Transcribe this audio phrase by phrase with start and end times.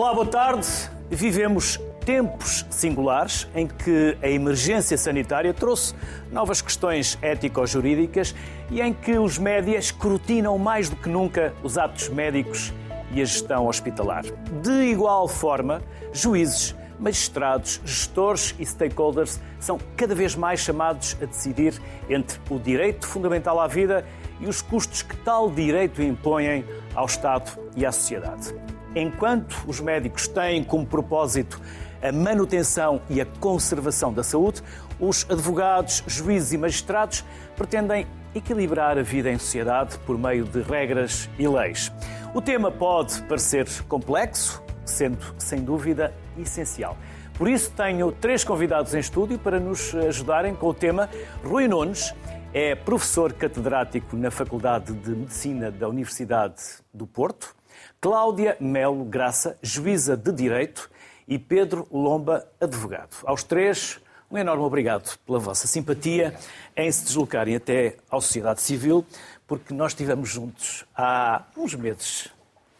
[0.00, 0.66] Olá, boa tarde.
[1.10, 5.94] Vivemos tempos singulares em que a emergência sanitária trouxe
[6.32, 8.34] novas questões ético-jurídicas
[8.70, 12.72] e em que os médias escrutinam mais do que nunca os atos médicos
[13.12, 14.24] e a gestão hospitalar.
[14.62, 15.82] De igual forma,
[16.14, 21.78] juízes, magistrados, gestores e stakeholders são cada vez mais chamados a decidir
[22.08, 24.06] entre o direito fundamental à vida
[24.40, 26.64] e os custos que tal direito impõem
[26.94, 28.54] ao Estado e à sociedade.
[28.94, 31.60] Enquanto os médicos têm como propósito
[32.02, 34.62] a manutenção e a conservação da saúde,
[34.98, 37.24] os advogados, juízes e magistrados
[37.56, 41.92] pretendem equilibrar a vida em sociedade por meio de regras e leis.
[42.34, 46.96] O tema pode parecer complexo, sendo sem dúvida essencial.
[47.34, 51.08] Por isso, tenho três convidados em estúdio para nos ajudarem com o tema.
[51.42, 52.14] Rui Nunes
[52.52, 56.60] é professor catedrático na Faculdade de Medicina da Universidade
[56.92, 57.59] do Porto.
[58.00, 60.90] Cláudia Melo Graça, juíza de Direito.
[61.28, 63.14] E Pedro Lomba, advogado.
[63.24, 66.34] Aos três, um enorme obrigado pela vossa simpatia
[66.74, 69.04] em se deslocarem até à sociedade civil,
[69.46, 72.28] porque nós estivemos juntos há uns meses,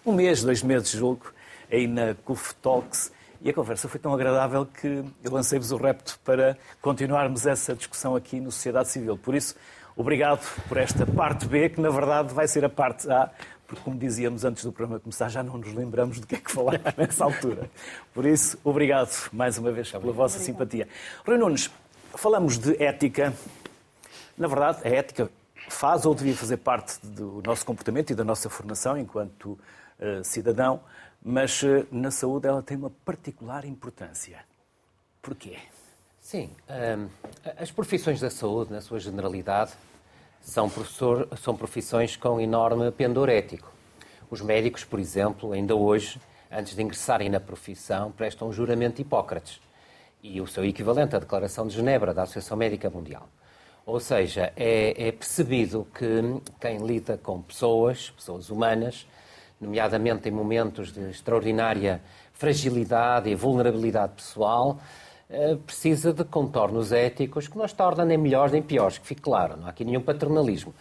[0.05, 1.33] um mês, dois meses, julgo,
[1.71, 3.13] aí na CUF Talks,
[3.43, 8.17] e a conversa foi tão agradável que eu lancei-vos o repto para continuarmos essa discussão
[8.17, 9.17] aqui no Sociedade Civil.
[9.17, 9.55] Por isso,
[9.97, 13.31] obrigado por esta parte B, que na verdade vai ser a parte A,
[13.71, 16.51] porque, como dizíamos antes do programa começar, já não nos lembramos do que é que
[16.51, 17.71] falar nessa altura.
[18.13, 20.45] Por isso, obrigado mais uma vez pela vossa Obrigado.
[20.45, 20.89] simpatia.
[21.25, 21.71] Rui Nunes,
[22.17, 23.33] falamos de ética.
[24.37, 25.31] Na verdade, a ética
[25.69, 30.81] faz ou devia fazer parte do nosso comportamento e da nossa formação enquanto uh, cidadão,
[31.23, 34.41] mas uh, na saúde ela tem uma particular importância.
[35.23, 35.59] Porquê?
[36.21, 37.09] Sim, um, ehm,
[37.57, 39.75] as profissões da saúde, na sua generalidade,
[40.41, 40.71] são,
[41.41, 43.71] são profissões com enorme pendor ético.
[44.31, 46.21] Os médicos, por exemplo, ainda hoje,
[46.51, 49.61] antes de ingressarem na profissão, prestam um juramento de Hipócrates
[50.23, 53.29] e o seu equivalente à Declaração de Genebra da Associação Médica Mundial.
[53.87, 59.07] Ou seja, é, é percebido que quem lida com pessoas, pessoas humanas,
[59.61, 62.01] nomeadamente em momentos de extraordinária
[62.33, 64.79] fragilidade e vulnerabilidade pessoal,
[65.65, 69.57] precisa de contornos éticos que não os tornam nem melhores nem piores, que fique claro,
[69.57, 70.75] não há aqui nenhum paternalismo.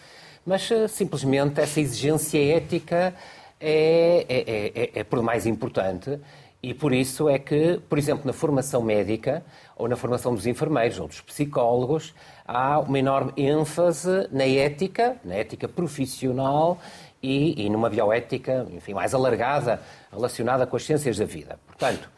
[0.46, 3.14] Mas eh, simplesmente essa exigência ética
[3.60, 6.20] é, é, é, é, por mais importante
[6.64, 9.44] e por isso é que, por exemplo, na formação médica
[9.78, 12.14] ou na formação dos enfermeiros ou dos psicólogos,
[12.46, 16.78] há uma enorme ênfase na ética, na ética profissional
[17.22, 19.81] e, e numa bioética, enfim, mais alargada,
[20.12, 21.60] relacionada com as ciências da vida.
[21.68, 22.10] Portanto,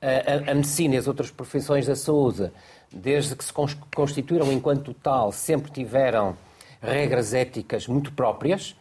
[0.00, 2.50] a, a, medicina e as outras profissões da saúde,
[2.92, 3.52] desde que se
[3.94, 6.36] constituíram enquanto tal, sempre tiveram
[6.80, 8.74] regras éticas muito próprias.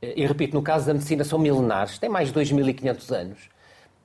[0.00, 3.38] E repito, no caso da medicina são milenares, têm mais de 2.500 anos.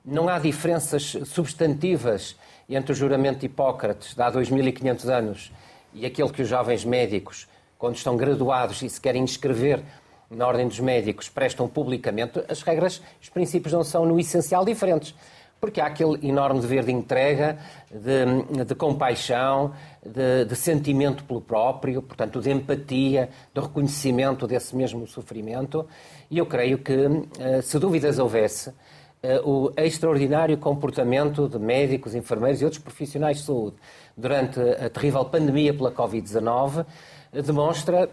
[0.04, 2.36] Não há diferenças substantivas
[2.68, 5.52] entre o juramento de Hipócrates, de há 2.500 anos,
[5.92, 7.48] e aquele que os jovens médicos,
[7.78, 9.82] quando estão graduados e se querem inscrever
[10.30, 12.40] na Ordem dos Médicos, prestam publicamente.
[12.48, 15.14] As regras, os princípios não são, no essencial, diferentes
[15.60, 17.58] porque há aquele enorme dever de entrega,
[17.90, 19.72] de, de compaixão,
[20.04, 25.86] de, de, sentimento pelo próprio, portanto, de empatia, de reconhecimento desse mesmo sofrimento.
[26.30, 26.92] E eu creio que,
[27.38, 28.72] eh, se dúvidas houvesse,
[29.22, 33.76] eh, o extraordinário comportamento de médicos, enfermeiros e outros profissionais de saúde
[34.16, 36.86] durante a terrível pandemia pela Covid-19
[37.32, 38.08] eh, demonstra,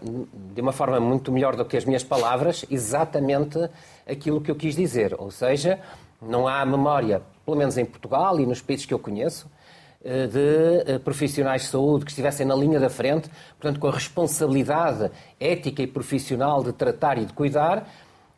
[0.54, 3.58] de uma forma muito melhor do que as minhas palavras, exatamente
[4.06, 5.14] aquilo que eu quis dizer.
[5.18, 5.80] Ou seja,
[6.20, 9.50] não há memória pelo menos em Portugal e nos países que eu conheço,
[10.04, 13.90] eh, de eh, profissionais de saúde que estivessem na linha da frente, portanto, com a
[13.90, 15.10] responsabilidade
[15.40, 17.88] ética e profissional de tratar e de cuidar,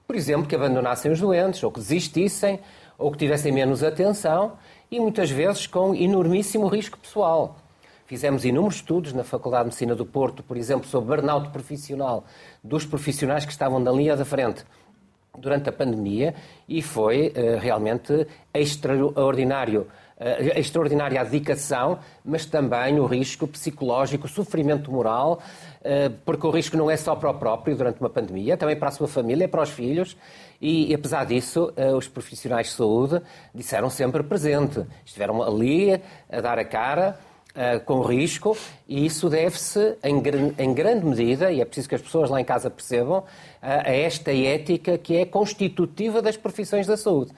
[0.06, 2.60] por exemplo, que abandonassem os doentes, ou que desistissem,
[2.96, 4.52] ou que tivessem menos atenção,
[4.88, 7.56] e muitas vezes com enormíssimo risco pessoal.
[8.06, 12.22] Fizemos inúmeros estudos na Faculdade de Medicina do Porto, por exemplo, sobre burnout profissional
[12.62, 14.64] dos profissionais que estavam na linha da frente
[15.38, 16.34] durante a pandemia
[16.68, 19.86] e foi uh, realmente extraordinário,
[20.54, 25.40] extraordinária a dedicação, mas também o risco psicológico, o sofrimento moral,
[25.80, 28.88] uh, porque o risco não é só para o próprio durante uma pandemia, também para
[28.88, 30.16] a sua família, para os filhos.
[30.60, 33.22] E apesar disso, os profissionais de saúde
[33.54, 35.98] disseram sempre presente, estiveram ali
[36.30, 37.18] a dar a cara
[37.50, 38.56] Uh, com risco,
[38.86, 40.22] e isso deve-se, em,
[40.56, 43.24] em, grande medida, e é preciso que as pessoas lá em casa percebam, uh,
[43.60, 47.32] a esta ética que é constitutiva das profissões da saúde.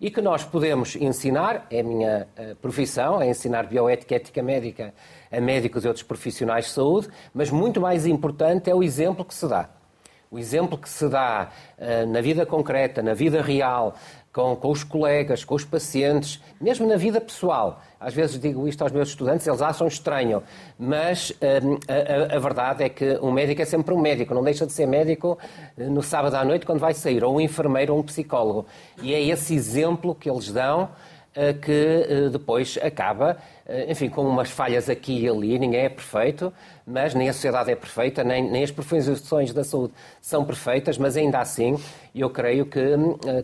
[0.00, 4.42] E que nós podemos ensinar, é a minha uh, profissão, é ensinar bioética e ética
[4.42, 4.94] médica
[5.30, 9.34] a médicos e outros profissionais de saúde, mas muito mais importante é o exemplo que
[9.34, 9.68] se dá.
[10.30, 11.50] O exemplo que se dá
[12.08, 13.94] na vida concreta, na vida real,
[14.38, 17.82] com, com os colegas, com os pacientes, mesmo na vida pessoal.
[17.98, 20.44] Às vezes digo isto aos meus estudantes, eles acham estranho,
[20.78, 21.32] mas
[21.64, 24.72] hum, a, a, verdade é que um médico é sempre um médico, não deixa de
[24.72, 25.36] ser médico
[25.76, 28.64] eh, no sábado à noite quando vai sair, ou um enfermeiro ou um psicólogo.
[29.02, 30.88] E é esse exemplo que eles dão
[31.40, 31.70] eh, que
[32.08, 36.52] eh, depois acaba, eh, enfim, com umas falhas aqui e ali, ninguém é perfeito,
[36.88, 41.16] mas nem a sociedade é perfeita, nem, nem as profissões da saúde são perfeitas, mas
[41.16, 41.78] ainda assim
[42.14, 42.80] eu creio que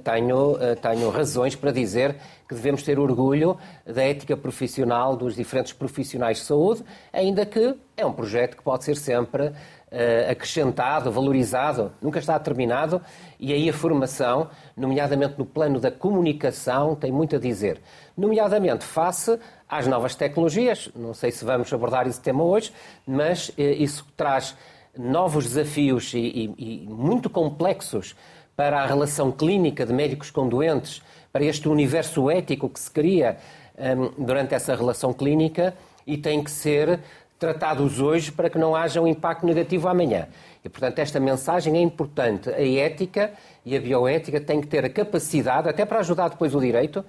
[0.03, 2.17] tenho, tenho razões para dizer
[2.49, 3.57] que devemos ter orgulho
[3.87, 8.85] da ética profissional dos diferentes profissionais de saúde, ainda que é um projeto que pode
[8.85, 13.01] ser sempre uh, acrescentado, valorizado, nunca está terminado,
[13.39, 17.81] e aí a formação, nomeadamente no plano da comunicação, tem muito a dizer.
[18.17, 19.39] Nomeadamente face
[19.79, 22.73] às novas tecnologias, não sei se vamos abordar esse tema hoje,
[23.07, 24.57] mas uh, isso traz
[24.97, 28.15] novos desafios e, e, e muito complexos
[28.57, 33.37] para a relação clínica de médicos com doentes, para este universo ético que se cria
[33.77, 35.75] um, durante essa relação clínica
[36.07, 37.01] e tem que ser
[37.39, 40.29] tratados hoje para que não haja um impacto negativo amanhã.
[40.65, 42.49] E, portanto, esta mensagem é importante.
[42.49, 43.33] A ética
[43.67, 47.05] e a bioética têm que ter a capacidade, até para ajudar depois o direito,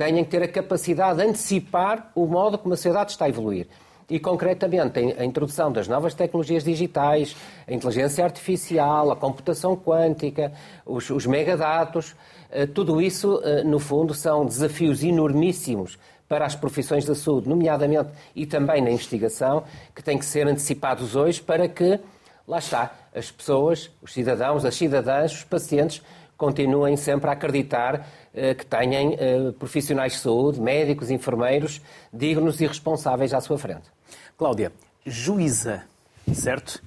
[0.00, 3.66] têm que ter a capacidade de antecipar o modo como a sociedade está a evoluir.
[4.08, 7.36] E, concretamente, a introdução das novas tecnologias digitais,
[7.68, 10.52] a inteligência artificial, a computação quântica,
[10.86, 12.16] os, os megadados,
[12.50, 18.08] eh, tudo isso, eh, no fundo, são desafios enormíssimos para as profissões da saúde, nomeadamente
[18.34, 19.64] e também na investigação,
[19.94, 22.00] que têm que ser antecipados hoje para que,
[22.48, 26.02] lá está, as pessoas, os cidadãos, as cidadãs, os pacientes
[26.40, 32.66] continuem sempre a acreditar eh, que tenham eh, profissionais de saúde, médicos, enfermeiros, dignos e
[32.66, 33.90] responsáveis à sua frente.
[34.38, 34.72] Cláudia,
[35.04, 35.84] juíza,
[36.32, 36.82] certo?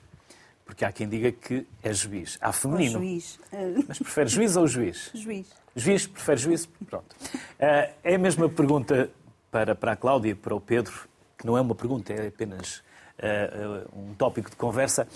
[0.65, 2.39] Porque há quem diga que é juiz.
[2.41, 2.93] Há feminino.
[2.93, 3.39] juiz.
[3.87, 5.11] Mas prefere juiz ou juiz?
[5.13, 5.47] Juiz.
[5.75, 6.65] Juiz, prefere juiz?
[6.89, 7.15] Pronto.
[7.59, 9.11] Eh, é a mesma pergunta
[9.51, 11.07] para, para a Cláudia e para o Pedro,
[11.37, 12.79] que não é uma pergunta, é apenas
[13.19, 15.07] uh, um tópico de conversa.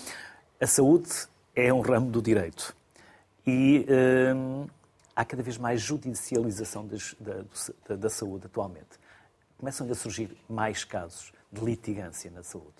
[0.61, 1.09] A saúde
[1.55, 2.76] é um ramo do direito
[3.47, 4.69] e uh,
[5.15, 7.43] há cada vez mais judicialização das, da,
[7.87, 8.99] da, da saúde atualmente.
[9.57, 12.75] Começam a surgir mais casos de litigância na saúde.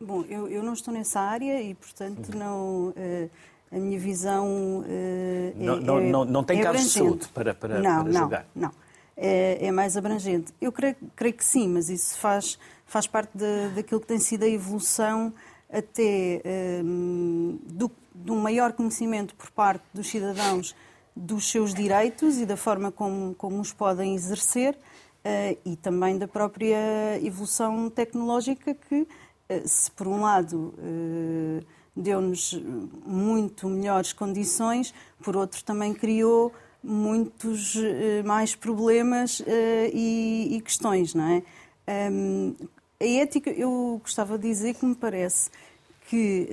[0.00, 2.38] Bom, eu, eu não estou nessa área e, portanto, uhum.
[2.38, 2.88] não.
[2.88, 3.30] Uh,
[3.68, 4.46] a minha visão
[4.80, 8.12] uh, não, é, não, não, não tem é casos de saúde para, para, não, para
[8.12, 8.46] julgar?
[8.54, 10.52] Não, não é, é mais abrangente.
[10.60, 14.44] Eu creio, creio, que sim, mas isso faz, faz parte de, daquilo que tem sido
[14.44, 15.32] a evolução
[15.70, 16.42] até
[16.84, 20.74] um, do, de um maior conhecimento por parte dos cidadãos
[21.16, 26.28] dos seus direitos e da forma como, como os podem exercer uh, e também da
[26.28, 29.06] própria evolução tecnológica que, uh,
[29.64, 31.64] se por um lado uh,
[31.96, 32.60] deu-nos
[33.06, 34.92] muito melhores condições,
[35.22, 36.52] por outro também criou
[36.84, 37.74] muitos
[38.24, 39.42] mais problemas
[39.92, 41.42] e, e, questões, não é?
[42.12, 42.54] Um,
[43.00, 45.50] a ética, eu gostava de dizer que me parece
[46.08, 46.48] que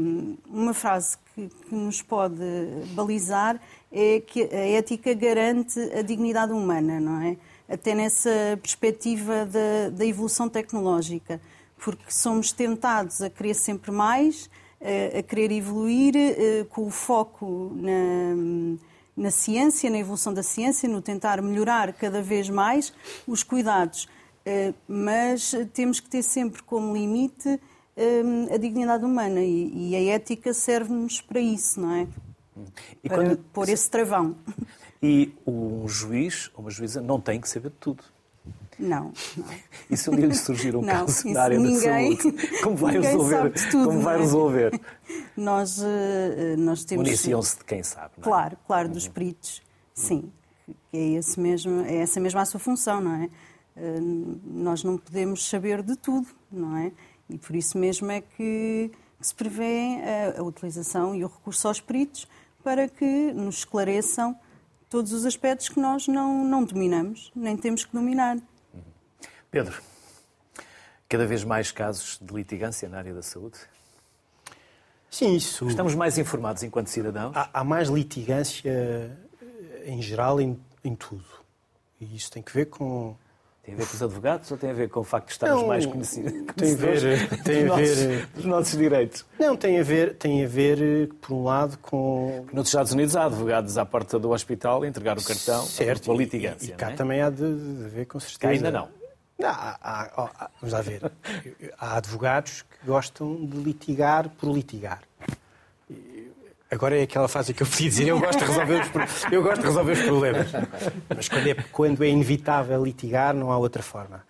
[0.00, 2.42] um, uma frase que, que, nos pode
[2.92, 3.60] balizar
[3.92, 7.36] é que a ética garante a dignidade humana, não é?
[7.68, 11.40] Até nessa perspectiva da, da evolução tecnológica,
[11.76, 17.72] porque somos tentados a querer sempre mais, a, a querer evoluir uh, com o foco
[17.74, 18.78] na
[19.18, 22.92] na ciência, na evolução da ciência, no tentar melhorar cada vez mais
[23.26, 24.08] os cuidados.
[24.48, 27.60] Eh, mas temos que ter sempre como limite
[27.94, 32.08] eh, a dignidade humana e a ética serve-nos para isso, não é?
[33.04, 33.36] E para quando...
[33.52, 34.34] pôr esse travão.
[35.02, 38.02] E um juiz ou uma juíza não tem que saber de tudo.
[38.78, 39.44] Não, não.
[39.90, 42.76] E se um dia lhe surgir um não, caso na área ninguém, da saúde, como
[42.76, 43.52] vai resolver?
[43.70, 44.18] Tudo, como vai é?
[44.18, 44.80] resolver?
[45.36, 47.04] Nós, eh, nós temos...
[47.04, 48.24] Municiam-se de quem sabe, não é?
[48.24, 49.60] Claro, claro, dos peritos,
[49.92, 50.32] sim.
[50.90, 53.28] É, esse mesmo, é essa mesma a sua função, não é?
[53.78, 54.00] Eh,
[54.44, 56.92] nós não podemos saber de tudo, não é?
[57.30, 59.98] E por isso mesmo é que se prevê
[60.36, 62.26] a, a utilização e o recurso aos peritos
[62.62, 64.38] para que nos esclareçam
[64.90, 68.38] todos os aspectos que nós não, não dominamos, nem temos que dominar.
[69.50, 69.80] Pedro,
[71.08, 73.58] cada vez mais casos de litigância na área da saúde?
[75.10, 75.66] Sim, isso.
[75.68, 77.34] Estamos mais informados enquanto cidadãos?
[77.34, 79.16] Há, há mais litigância
[79.84, 81.24] em geral em, em, tudo.
[82.00, 83.16] E isso tem que ver com.
[83.68, 85.60] Tem a ver com os advogados ou tem a ver com o facto de estarmos
[85.60, 86.32] não, mais conhecidos?
[86.56, 89.26] Tem a ver, tem a ver nossos, dos nossos direitos.
[89.38, 92.46] Não, tem a ver, tem a ver, por um lado, com.
[92.50, 96.14] Nos Estados Unidos há advogados à porta do hospital a entregar o cartão certo, para
[96.14, 96.70] a litigância.
[96.70, 96.94] E, e cá é?
[96.94, 98.38] também há de, de haver, com certeza.
[98.38, 98.88] Cá ainda não.
[99.38, 101.12] Não, há, há, há, vamos lá ver.
[101.78, 105.02] Há advogados que gostam de litigar por litigar.
[106.70, 109.60] Agora é aquela fase que eu podia dizer, eu gosto de resolver os, eu gosto
[109.60, 110.48] de resolver os problemas.
[111.08, 114.22] Mas quando é, quando é inevitável litigar, não há outra forma.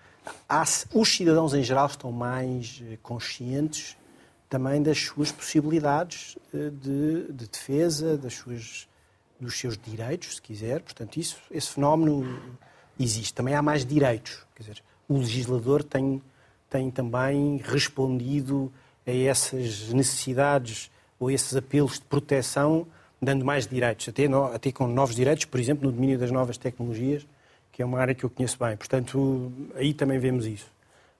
[0.49, 0.62] Há,
[0.95, 3.97] os cidadãos em geral estão mais eh, conscientes
[4.49, 8.88] também das suas possibilidades eh, de, de defesa, das suas,
[9.40, 10.80] dos seus direitos, se quiser.
[10.80, 12.40] Portanto, isso, esse fenómeno
[13.00, 13.35] existe.
[13.35, 14.47] Também há mais direitos.
[14.54, 16.23] Quer dizer, o legislador tem,
[16.71, 18.73] tem também respondido
[19.07, 22.87] a essas necessidades ou esses apelos de proteção,
[23.20, 26.56] dando mais direitos, até, no, até com novos direitos, por exemplo, no domínio das novas
[26.56, 27.26] tecnologias,
[27.72, 28.76] que é uma área que eu conheço bem.
[28.76, 30.66] Portanto, aí também vemos isso.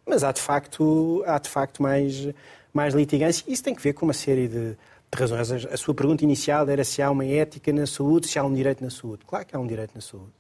[0.06, 2.28] Mas há de facto, há de facto mais,
[2.72, 3.44] mais litigância.
[3.46, 5.66] Isso tem que ver com uma série de, de razões.
[5.66, 8.82] A sua pergunta inicial era se há uma ética na saúde, se há um direito
[8.82, 9.22] na saúde.
[9.26, 10.32] Claro que há um direito na saúde.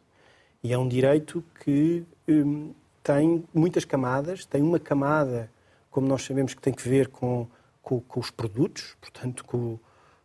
[0.62, 2.72] E é um direito que hum,
[3.02, 4.44] tem muitas camadas.
[4.44, 5.50] Tem uma camada,
[5.90, 7.46] como nós sabemos, que tem que ver com
[7.88, 9.78] com, com os produtos, portanto, com,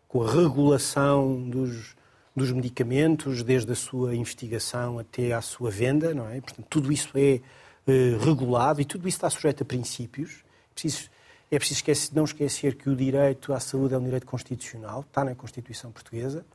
[0.06, 1.96] com a regulação dos,
[2.36, 6.42] dos medicamentos, desde a sua investigação até à sua venda, não é?
[6.42, 7.40] Portanto, tudo isso é
[7.88, 10.44] uh, regulado e tudo isso está sujeito a princípios.
[10.72, 11.10] É preciso,
[11.50, 15.24] é preciso esquecer, não esquecer que o direito à saúde é um direito constitucional, está
[15.24, 16.46] na Constituição Portuguesa,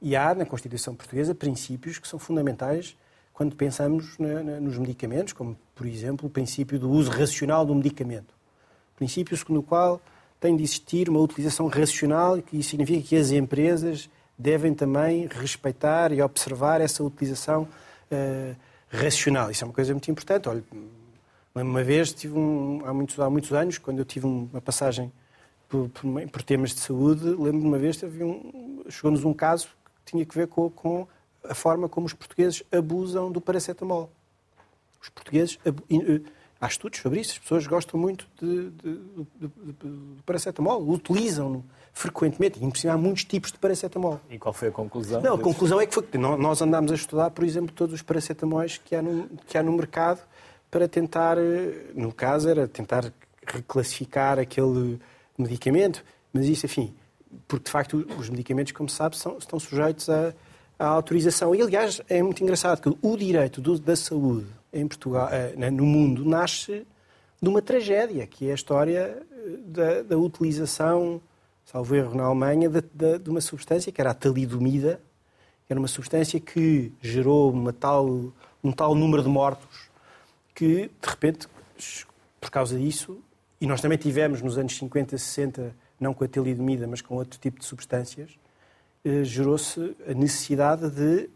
[0.00, 2.96] e há na Constituição Portuguesa princípios que são fundamentais
[3.32, 7.74] quando pensamos na, na, nos medicamentos, como, por exemplo, o princípio do uso racional do
[7.74, 8.32] medicamento.
[8.94, 10.00] Princípios no qual
[10.42, 16.10] tem de existir uma utilização racional, e isso significa que as empresas devem também respeitar
[16.12, 17.68] e observar essa utilização
[18.10, 18.56] uh,
[18.90, 19.52] racional.
[19.52, 20.48] Isso é uma coisa muito importante.
[20.48, 20.64] Olha,
[21.54, 25.12] uma vez, tive um, há, muitos, há muitos anos, quando eu tive uma passagem
[25.68, 29.68] por, por, por temas de saúde, lembro de uma vez, um, chegou-nos um caso
[30.04, 31.06] que tinha que ver com, com
[31.44, 34.10] a forma como os portugueses abusam do paracetamol.
[35.00, 35.56] Os portugueses
[36.62, 39.00] Há estudos sobre isso, as pessoas gostam muito de, de,
[39.40, 39.48] de,
[39.82, 44.20] de paracetamol, utilizam-no frequentemente, e há muitos tipos de paracetamol.
[44.30, 45.20] E qual foi a conclusão?
[45.20, 48.78] Não, a conclusão é que foi, nós andámos a estudar, por exemplo, todos os paracetamóis
[48.78, 50.20] que há no, que há no mercado
[50.70, 53.12] para tentar, eh, no caso era tentar
[53.44, 55.00] reclassificar aquele
[55.36, 56.94] medicamento, mas isso, enfim,
[57.48, 60.32] porque de facto os medicamentos, como se sabe, são, estão sujeitos à,
[60.78, 61.56] à autorização.
[61.56, 65.84] E aliás, é muito engraçado que o direito do, da saúde em Portugal, eh, no
[65.84, 66.86] mundo, nasce
[67.40, 71.20] de uma tragédia, que é a história eh, da, da utilização,
[71.64, 75.00] salvo erro na Alemanha, de, de, de, uma substância que era a talidomida,
[75.66, 79.90] que era uma substância que gerou uma tal, um tal número de mortos
[80.54, 81.48] que, de repente,
[82.40, 83.18] por causa disso,
[83.60, 87.38] e nós também tivemos nos anos 50, 60, não com a talidomida, mas com outro
[87.38, 88.38] tipo de substâncias,
[89.04, 91.28] eh, gerou-se a necessidade de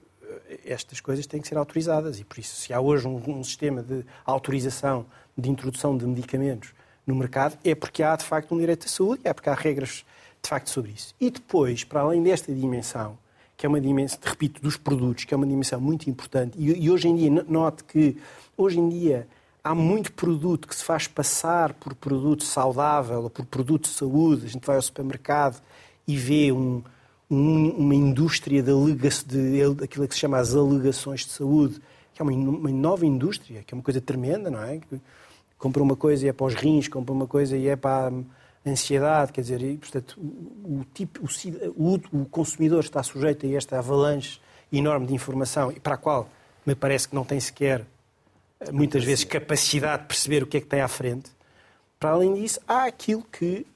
[0.65, 3.83] estas coisas têm que ser autorizadas e por isso se há hoje um, um, sistema
[3.83, 6.73] de autorização de introdução de medicamentos
[7.07, 10.05] no mercado é porque há de facto um direito à saúde é porque há regras
[10.43, 11.15] de facto sobre isso.
[11.21, 13.19] E depois, para além desta dimensão,
[13.57, 16.91] que é uma dimensão, repito, dos produtos, que é uma dimensão muito importante, e, e
[16.91, 18.17] hoje em dia, note que
[18.57, 19.27] hoje em dia
[19.65, 24.47] há muito produto que se faz passar por produto saudável ou por produto de saúde.
[24.47, 25.61] A gente vai ao supermercado
[26.07, 26.83] e vê um,
[27.31, 28.73] um, uma indústria de,
[29.27, 31.81] de, daquilo que se chama as alegações de saúde,
[32.15, 34.81] que é uma, uma, nova indústria, que é uma coisa tremenda, não é?
[35.59, 38.71] Compra uma coisa e é para os rins, compra uma coisa e é para a
[38.71, 41.21] ansiedade, quer dizer, e, portanto, o, tipo,
[41.77, 44.41] o, o, consumidor está sujeito a esta avalanche
[44.73, 46.29] enorme de informação e para a qual
[46.65, 47.87] me parece que não tem sequer,
[48.73, 51.31] muitas vezes, capacidade de perceber o que é que tem à frente.
[51.99, 53.67] Para além disso, há aquilo que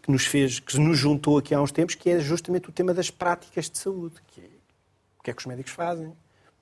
[0.00, 2.94] que nos fez, que nos juntou aqui há uns tempos, que é justamente o tema
[2.94, 4.16] das práticas de saúde.
[4.28, 4.48] Que é,
[5.18, 6.12] o que é que os médicos fazem,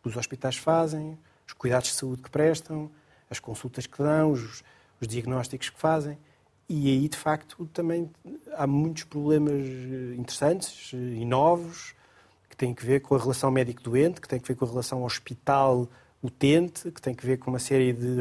[0.05, 2.91] os hospitais fazem, os cuidados de saúde que prestam,
[3.29, 4.63] as consultas que dão, os,
[5.01, 6.19] os diagnósticos que fazem.
[6.69, 8.11] E aí, de facto, também
[8.55, 11.95] há muitos problemas eh, interessantes e novos
[12.49, 15.03] que têm que ver com a relação médico-doente, que têm que ver com a relação
[15.03, 18.19] hospital-utente, que têm que ver com uma série de,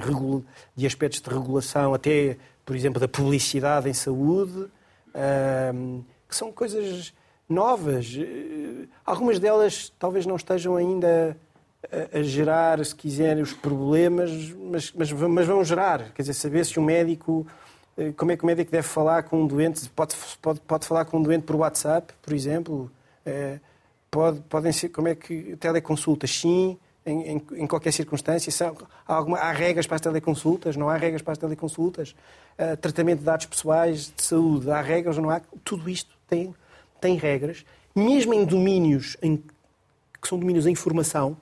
[0.76, 4.68] de aspectos de regulação, até, por exemplo, da publicidade em saúde,
[6.28, 7.14] que são coisas
[7.48, 8.16] novas.
[9.06, 11.36] Algumas delas talvez não estejam ainda
[12.14, 14.32] a, gerar, se quiserem, os problemas,
[14.72, 16.12] mas, mas, mas vão gerar.
[16.14, 17.48] Quer dizer, saber se um médico
[18.00, 19.90] eh, como é que o médico deve falar com um doente?
[19.90, 22.90] Pode, pode, pode falar com um doente por WhatsApp, por exemplo?
[23.26, 23.60] É,
[24.10, 26.32] pode, podem ser, como é que, teleconsultas?
[26.32, 26.78] Sim,
[27.10, 28.52] em, em, em qualquer circunstância.
[29.08, 30.76] Há, alguma, há regras para as teleconsultas?
[30.76, 32.16] Não há regras para as teleconsultas?
[32.58, 35.42] Uh, tratamento de dados pessoais, de saúde, há regras ou não há?
[35.64, 36.54] Tudo isto tem,
[37.00, 37.66] tem regras.
[37.96, 41.36] Mesmo em domínios em, que são domínios em formação,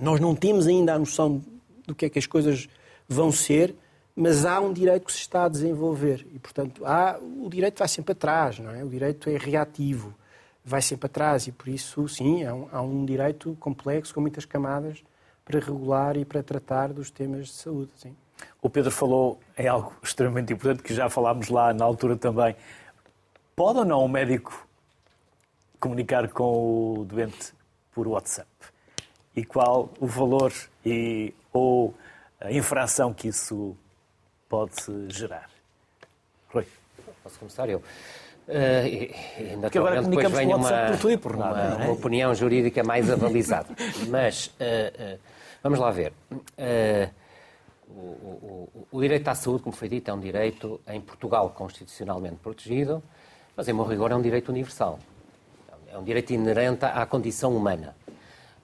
[0.00, 1.42] nós não temos ainda a noção
[1.86, 2.68] do que é que as coisas
[3.08, 3.74] vão ser,
[4.14, 6.26] mas há um direito que se está a desenvolver.
[6.34, 8.82] E, portanto, há, o direito vai sempre atrás, não é?
[8.82, 10.14] O direito é reativo.
[10.66, 14.44] Vai sempre atrás e por isso, sim, há um, há um direito complexo com muitas
[14.44, 15.04] camadas
[15.44, 17.92] para regular e para tratar dos temas de saúde.
[17.94, 18.16] Sim.
[18.60, 22.56] O Pedro falou em algo extremamente importante que já falámos lá na altura também.
[23.54, 24.66] Pode ou não o médico
[25.78, 27.54] comunicar com o doente
[27.92, 28.50] por WhatsApp?
[29.36, 30.52] E qual o valor
[30.84, 31.94] e, ou
[32.40, 33.76] a infração que isso
[34.48, 34.74] pode
[35.08, 35.48] gerar?
[36.48, 36.66] Rui.
[37.22, 37.80] Posso começar eu?
[38.48, 41.74] Uh, e, e, Porque agora depois venha uma, por tudo por nada.
[41.74, 41.86] Uma, é?
[41.86, 43.68] uma opinião jurídica mais avalizada.
[44.08, 45.18] Mas, uh, uh,
[45.62, 46.12] vamos lá ver.
[47.88, 52.36] O, o, o, direito à saúde, como foi dito, é um direito em Portugal constitucionalmente
[52.36, 53.02] protegido,
[53.56, 54.98] mas em bom rigor é um direito universal.
[55.90, 57.96] É um direito inerente à condição humana.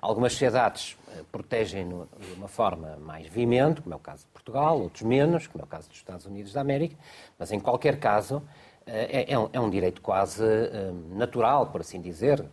[0.00, 0.98] Algumas sociedades
[1.30, 5.62] protegem-no de uma forma mais veemente, como é o caso de Portugal, outros menos, como
[5.62, 6.96] é o caso dos Estados Unidos da América,
[7.38, 8.42] mas em qualquer caso
[8.86, 12.44] é, é, um, é um, direito quase um, natural, por assim dizer,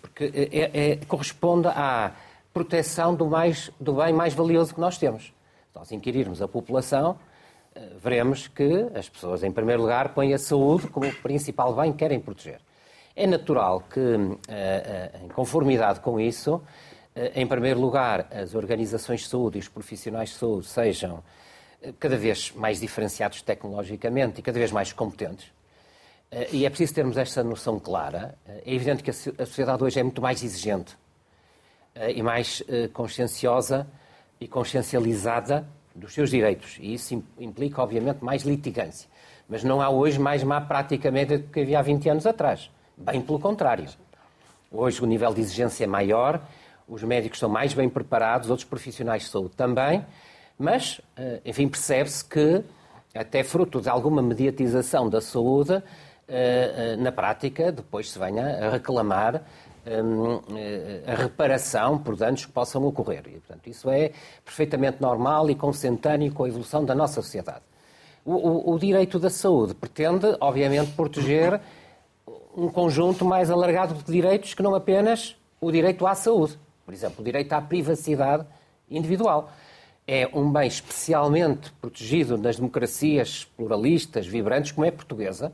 [0.00, 2.12] porque é, é, corresponde à
[2.52, 5.24] proteção do, mais, do bem mais valioso que nós temos.
[5.24, 7.18] Se nós inquirirmos a população,
[8.02, 11.98] veremos que as pessoas, em primeiro lugar, põem a saúde como o principal bem que
[11.98, 12.60] querem proteger.
[13.14, 14.00] É natural que,
[15.22, 16.62] em conformidade com isso,
[17.34, 21.22] em primeiro lugar, as organizações de saúde e os profissionais de saúde sejam
[21.98, 25.52] cada vez mais diferenciados tecnologicamente e cada vez mais competentes.
[26.30, 28.34] Eh, e é preciso termos esta noção clara.
[28.46, 30.96] Eh, é evidente que a sociedade hoje é muito mais exigente
[31.94, 32.62] eh, e mais
[32.92, 33.86] conscienciosa
[34.40, 36.76] e consciencializada dos seus direitos.
[36.80, 39.08] E isso implica, obviamente, mais litigância.
[39.48, 42.70] Mas não há hoje mais má prática média do que havia há 20 anos atrás.
[42.96, 43.88] Bem pelo contrário.
[44.70, 46.42] Hoje o nível de exigência é maior,
[46.88, 50.04] os médicos estão mais bem preparados, outros profissionais de saúde também,
[50.58, 52.62] mas, eh, enfim, percebe-se que,
[53.14, 55.82] até fruto de alguma mediatização da saúde,
[56.28, 59.42] eh, eh, na prática, depois se venha a reclamar
[61.06, 63.22] a reparação por danos que possam ocorrer.
[63.28, 64.10] E, portanto, isso é
[64.44, 67.62] perfeitamente normal e consentâneo com a evolução da nossa sociedade.
[68.24, 71.60] O, o, o direito da saúde pretende, obviamente, proteger
[72.56, 76.58] um conjunto mais alargado de direitos que não apenas o direito à saúde.
[76.84, 78.44] Por exemplo, o direito à privacidade
[78.90, 79.52] individual
[80.06, 85.52] é um bem especialmente protegido nas democracias pluralistas, vibrantes, como é a portuguesa.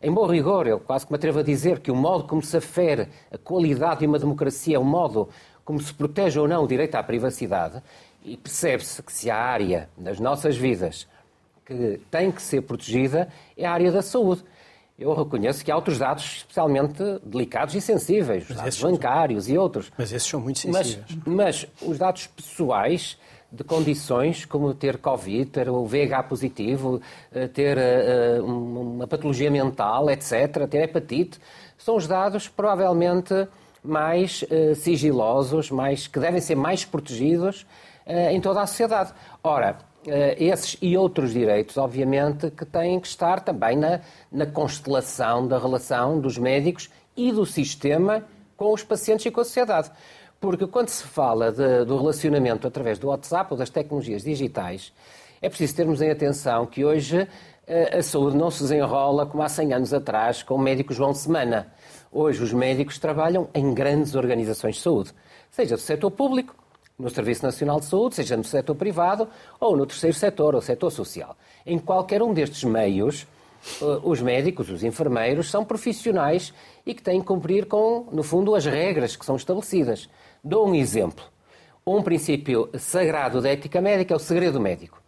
[0.00, 2.56] Em bom rigor, eu quase que me atrevo a dizer que o modo como se
[2.56, 5.28] afere a qualidade de uma democracia é o modo
[5.64, 7.82] como se protege ou não o direito à privacidade,
[8.24, 11.06] e percebe-se que se há área das nossas vidas
[11.64, 14.42] que tem que ser protegida é a área da saúde.
[14.98, 19.54] Eu reconheço que há outros dados especialmente delicados e sensíveis, os dados bancários são...
[19.54, 19.92] e outros.
[19.96, 20.98] Mas esses são muito sensíveis.
[21.24, 23.16] Mas, mas os dados pessoais
[23.52, 27.00] de condições como ter Covid, ter o VH positivo,
[27.32, 31.38] eh, ter uh, uma patologia mental, etc., ter hepatite,
[31.76, 33.48] são os dados provavelmente
[33.82, 34.44] mais
[34.76, 37.66] sigilosos, mais, que devem ser mais protegidos
[38.06, 39.14] em toda a sociedade.
[39.42, 39.78] Ora,
[40.36, 46.20] esses e outros direitos, obviamente, que têm que estar também na, na constelação da relação
[46.20, 48.22] dos médicos e do sistema
[48.60, 49.90] com os pacientes e com a sociedade.
[50.40, 54.90] Porque quando se fala de, do relacionamento através do WhatsApp ou das tecnologias digitais,
[55.42, 57.28] é preciso termos em atenção que hoje
[57.66, 61.12] eh, a saúde não se desenrola como há 100 anos atrás com o médico João
[61.12, 61.70] Semana.
[62.10, 65.12] Hoje os médicos trabalham em grandes organizações de saúde,
[65.50, 66.54] seja do setor público,
[66.98, 69.28] no Serviço Nacional de Saúde, seja no setor privado
[69.60, 71.36] ou no terceiro setor, ou setor social.
[71.66, 73.26] Em qualquer um destes meios,
[74.02, 76.52] os médicos, os enfermeiros, são profissionais
[76.84, 80.08] e que têm que cumprir com, no fundo, as regras que são estabelecidas.
[80.42, 81.24] Dou um exemplo.
[81.86, 85.02] Um princípio sagrado da ética médica é o segredo médico.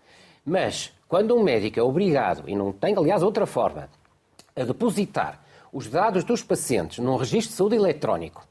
[0.44, 3.88] Mas, quando um médico é obrigado, e não tem, aliás, outra forma,
[4.56, 8.46] a depositar os dados dos pacientes num registro de saúde eletrónico,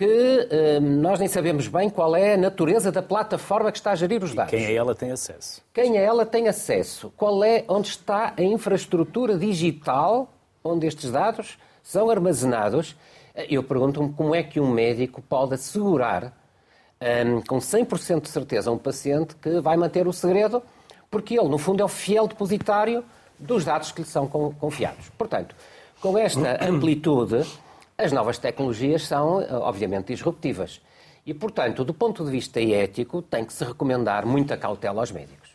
[0.00, 0.48] que
[0.80, 4.24] hum, nós nem sabemos bem qual é a natureza da plataforma que está a gerir
[4.24, 4.50] os dados.
[4.50, 5.62] quem a ela tem acesso.
[5.74, 7.12] Quem a ela tem acesso.
[7.18, 10.32] Qual é, onde está a infraestrutura digital
[10.64, 12.96] onde estes dados são armazenados
[13.48, 16.32] eu pergunto-me como é que um médico pode assegurar
[17.00, 20.62] um, com 100% de certeza a um paciente que vai manter o segredo,
[21.10, 23.04] porque ele, no fundo, é o fiel depositário
[23.38, 25.08] dos dados que lhe são confiados.
[25.16, 25.54] Portanto,
[26.00, 27.46] com esta amplitude,
[28.02, 30.80] as novas tecnologias são, obviamente, disruptivas.
[31.24, 35.50] E, portanto, do ponto de vista ético, tem que se recomendar muita cautela aos médicos.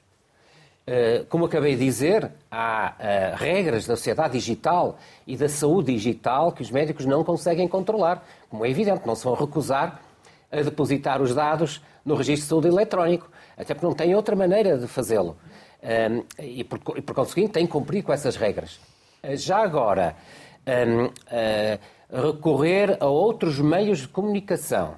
[0.88, 6.52] Eh, como acabei de dizer, há eh, regras da sociedade digital e da saúde digital
[6.52, 8.24] que os médicos não conseguem controlar.
[8.50, 10.00] Como é evidente, não se vão recusar
[10.52, 13.28] a depositar os dados no registro de saúde eletrónico,
[13.58, 15.36] até porque não têm outra maneira de fazê-lo.
[15.82, 16.80] Eh, e, por,
[17.16, 18.80] conseguinte, têm que cumprir com essas regras.
[19.34, 20.16] Já agora,
[22.12, 24.96] recorrer a outros meios de comunicação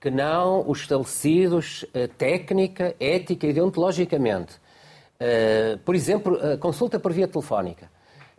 [0.00, 4.54] que não os estabelecidos uh, técnica, ética e deontologicamente.
[5.20, 7.90] Uh, por exemplo, consulta por via telefónica.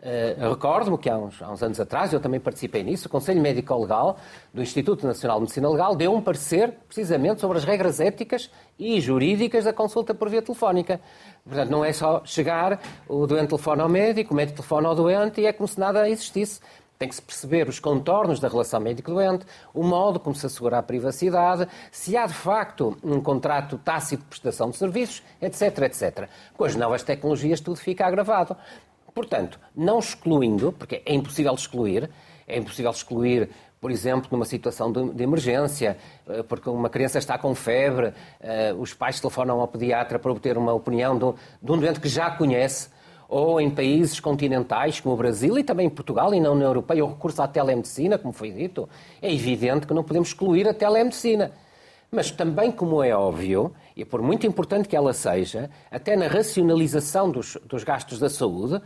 [0.02, 3.40] Uh, Recordo-me que há uns, há uns, anos atrás, eu também participei nisso, o Conselho
[3.40, 4.18] Médico-Legal
[4.52, 9.00] do Instituto Nacional de Medicina Legal deu um parecer precisamente sobre as regras éticas e
[9.00, 11.00] jurídicas da consulta por via telefónica.
[11.44, 15.40] Portanto, não é só chegar, o doente telefona ao médico, o médico telefona ao doente
[15.40, 16.60] e é como se nada existisse.
[17.02, 20.82] Tem que se perceber os contornos da relação médico-doente, o modo como se assegura a
[20.84, 26.28] privacidade, se há de facto um contrato tácito de prestação de serviços, etc, etc.
[26.56, 28.56] Com as novas tecnologias tudo fica agravado.
[29.12, 32.08] Portanto, não excluindo, porque é impossível excluir,
[32.46, 37.52] é impossível excluir, por exemplo, numa situação de, emergência, eh, porque uma criança está com
[37.52, 42.08] febre, eh, os pais telefonam ao pediatra para obter uma opinião de um doente que
[42.08, 42.90] já conhece,
[43.32, 47.08] ou em países continentais como o Brasil e também Portugal e na União Europeia, o
[47.08, 48.86] recurso à telemedicina, como foi dito,
[49.22, 51.50] é evidente que não podemos excluir a telemedicina.
[52.10, 57.30] Mas também, como é óbvio, e por muito importante que ela seja, até na racionalização
[57.30, 58.80] dos, dos gastos da saúde,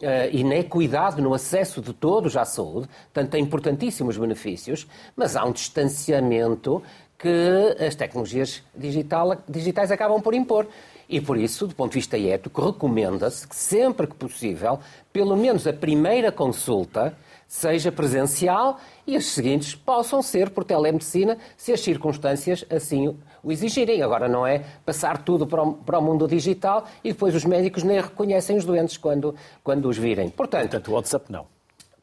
[0.00, 5.34] Uh, e na equidade no acesso de todos à saúde, portanto, tem importantíssimos benefícios, mas
[5.34, 6.80] há um distanciamento
[7.18, 10.68] que as tecnologias digital, digitais acabam por impor.
[11.08, 14.78] E por isso, do ponto de vista ético, recomenda-se que sempre que possível,
[15.12, 17.16] pelo menos a primeira consulta
[17.46, 24.02] seja presencial e as seguintes possam ser por telemedicina, se as circunstâncias assim o exigirem.
[24.02, 27.82] Agora não é passar tudo para o, para o mundo digital e depois os médicos
[27.82, 30.28] nem reconhecem os doentes quando, quando os virem.
[30.28, 31.46] Portanto, Portanto o WhatsApp não.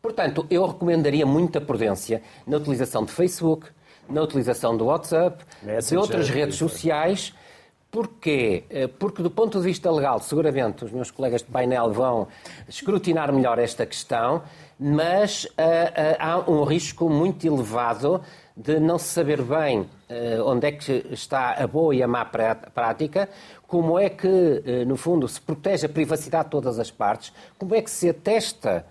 [0.02, 3.68] Portanto, eu recomendaria muita prudência na utilização de Facebook,
[4.10, 7.34] na utilização do WhatsApp, Messenger, de outras redes sociais.
[7.96, 8.66] Porquê?
[8.70, 12.28] Eh, porque, do ponto de vista legal, seguramente os meus colegas de painel vão
[12.68, 14.44] escrutinar melhor esta questão
[14.80, 18.22] mas uh, uh, há um risco muito elevado
[18.56, 19.88] de não se saber bem uh,
[20.46, 23.30] onde é que está a boa e a má prática,
[23.68, 24.28] como é que,
[24.86, 28.86] no fundo, se protege a privacidade de todas as partes, como é que se atesta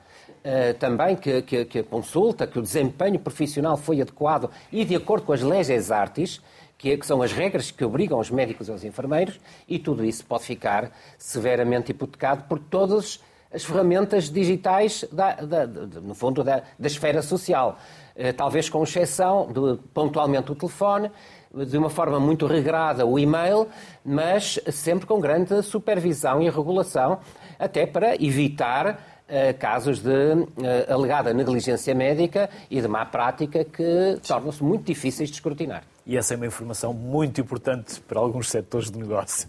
[0.78, 5.24] também que, que, que, a consulta, que o desempenho profissional foi adequado e de acordo
[5.24, 6.42] com as leis artes,
[6.84, 10.22] que, que são as regras que obrigam os médicos e os enfermeiros, e tudo isso
[10.26, 16.62] pode ficar severamente hipotecado por todos as ferramentas digitais, da, da, de, no fundo, da,
[16.78, 17.78] da esfera social.
[18.14, 21.10] Eh, talvez com exceção de pontualmente o telefone,
[21.54, 23.66] de uma forma muito regrada o e-mail,
[24.04, 27.18] mas sempre com grande supervisão e regulação,
[27.58, 29.13] até para evitar
[29.58, 35.36] casos de uh, alegada negligência médica e de má prática que tornam-se muito difíceis de
[35.36, 35.84] escrutinar.
[36.06, 39.48] E essa é uma informação muito importante para alguns setores de negócio.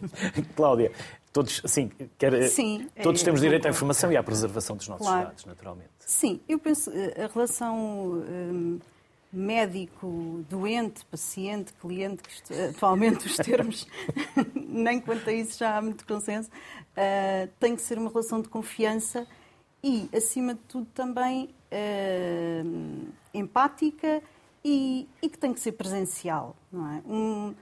[0.54, 0.92] Cláudia,
[1.32, 5.06] todos, assim, quer, Sim, todos é, temos direito à informação e à preservação dos nossos
[5.06, 5.26] claro.
[5.26, 5.90] dados, naturalmente.
[5.98, 8.22] Sim, eu penso eh, a relação
[9.36, 13.86] um, médico-doente, paciente, cliente, que atualmente os termos,
[14.54, 18.48] nem quanto a isso já há muito consenso, uh, tem que ser uma relação de
[18.48, 19.26] confiança
[19.82, 24.22] e, acima de tudo, também uh, empática
[24.64, 26.56] e, e, que tem que ser presencial.
[26.74, 27.08] É?
[27.08, 27.54] Um,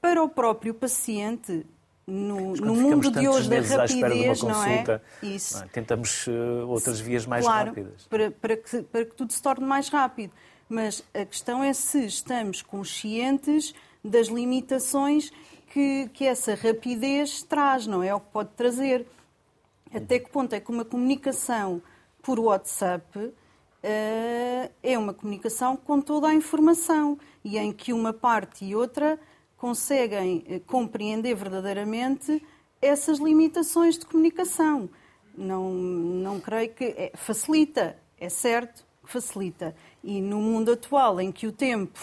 [0.00, 1.64] para o próprio paciente,
[2.06, 5.00] no, no mundo de hoje da rapidez, não é?
[5.22, 5.58] Isso.
[5.58, 5.68] Não é?
[5.68, 8.06] Tentamos uh, outras vias mais claro, rápidas.
[8.08, 10.32] Para, para, que, para que tudo se torne mais rápido.
[10.68, 15.30] Mas a questão é se estamos conscientes das limitações
[15.72, 18.14] que, que essa rapidez traz, não é?
[18.14, 19.06] O que pode trazer.
[19.94, 21.82] Até que ponto é que uma comunicação
[22.22, 23.32] por WhatsApp uh,
[23.82, 29.18] é uma comunicação com toda a informação e em que uma parte e outra
[29.62, 32.44] conseguem eh, compreender verdadeiramente
[32.80, 34.90] essas limitações de comunicação.
[35.38, 36.84] Não, não creio que.
[36.84, 39.72] É, facilita, é certo facilita.
[40.02, 42.00] E no mundo atual, em que o tempo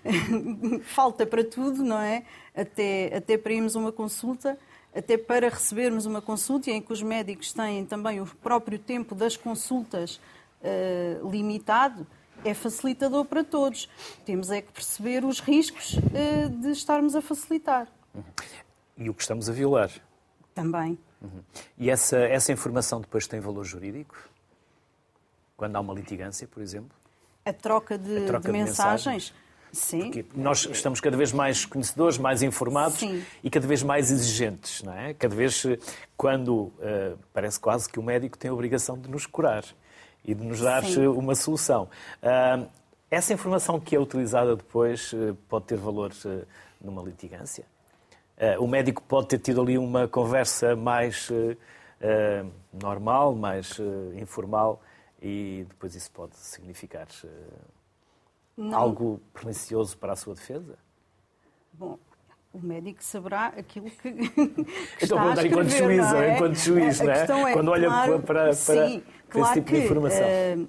[0.84, 2.24] falta para tudo, não é?
[2.54, 4.58] Até, até para irmos uma consulta,
[4.94, 9.36] até para recebermos uma consulta, em que os médicos têm também o próprio tempo das
[9.36, 10.18] consultas
[10.62, 12.06] uh, limitado,
[12.44, 13.88] é facilitador para todos.
[14.24, 17.88] Temos é que perceber os riscos uh, de estarmos a facilitar.
[18.14, 18.22] Uhum.
[18.96, 19.90] E o que estamos a violar.
[20.54, 20.98] Também.
[21.20, 21.42] Uhum.
[21.76, 24.16] E essa, essa informação depois tem valor jurídico?
[25.56, 26.96] Quando há uma litigância, por exemplo?
[27.44, 29.06] A troca de, a troca de, de mensagens?
[29.06, 29.46] mensagens?
[29.72, 30.10] Sim.
[30.10, 33.22] Porque nós estamos cada vez mais conhecedores, mais informados Sim.
[33.42, 35.12] e cada vez mais exigentes, não é?
[35.12, 35.78] Cada vez eh,
[36.16, 39.64] quando uh, parece quase que o médico tem a obrigação de nos curar
[40.26, 41.06] e de nos dar Sim.
[41.06, 41.88] uma solução.
[42.22, 42.68] Uh,
[43.10, 46.46] essa informação que é utilizada depois uh, pode ter valor uh,
[46.80, 47.64] numa litigância?
[48.60, 51.30] o médico pode ter tido ali uma conversa mais
[52.00, 54.80] uh, normal, mais uh, informal,
[55.20, 60.78] e depois isso pode significar uh, algo pernicioso para a sua defesa?
[61.72, 61.98] Bom,
[62.56, 66.34] o médico saberá aquilo que, que então, está a escrever, enquanto juiz, não é?
[66.34, 67.22] enquanto juiz, não é?
[67.22, 67.52] é?
[67.52, 70.22] Quando olha claro, para, para, sim, para claro esse tipo que, de informação.
[70.22, 70.68] Uh,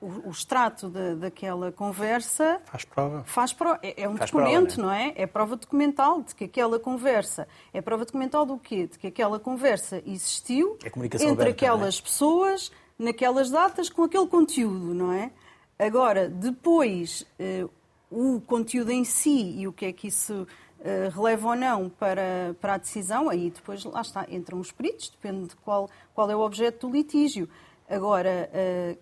[0.00, 3.24] o, o, extrato de, daquela conversa faz prova.
[3.24, 5.12] Faz pro, é, é, um faz documento, prova, não é?
[5.16, 7.48] É prova documental de que aquela conversa.
[7.72, 8.86] É prova documental do quê?
[8.86, 12.02] De que aquela conversa existiu é entre aberta, aquelas é?
[12.02, 15.32] pessoas, naquelas datas, com aquele conteúdo, não é?
[15.78, 17.70] Agora, depois, uh,
[18.10, 20.46] o conteúdo em si e o que é que isso
[20.78, 25.08] Uh, releva ou não para, para a decisão, aí depois lá está, entram os peritos,
[25.08, 27.48] depende de qual, qual é o objeto do litígio.
[27.88, 28.98] Agora, uh,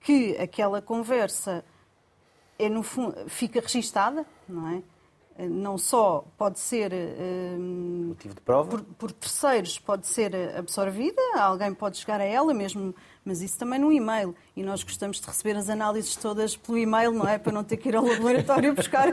[0.00, 1.64] que aquela conversa
[2.58, 4.82] é no fundo, fica registada, não é?
[5.48, 11.74] Não só pode ser um, motivo de prova por, por, terceiros, pode ser absorvida, alguém
[11.74, 12.94] pode chegar a ela mesmo,
[13.26, 14.34] mas isso também no e-mail.
[14.56, 17.36] E nós gostamos de receber as análises todas pelo e-mail, não é?
[17.36, 19.08] Para não ter que ir ao laboratório buscar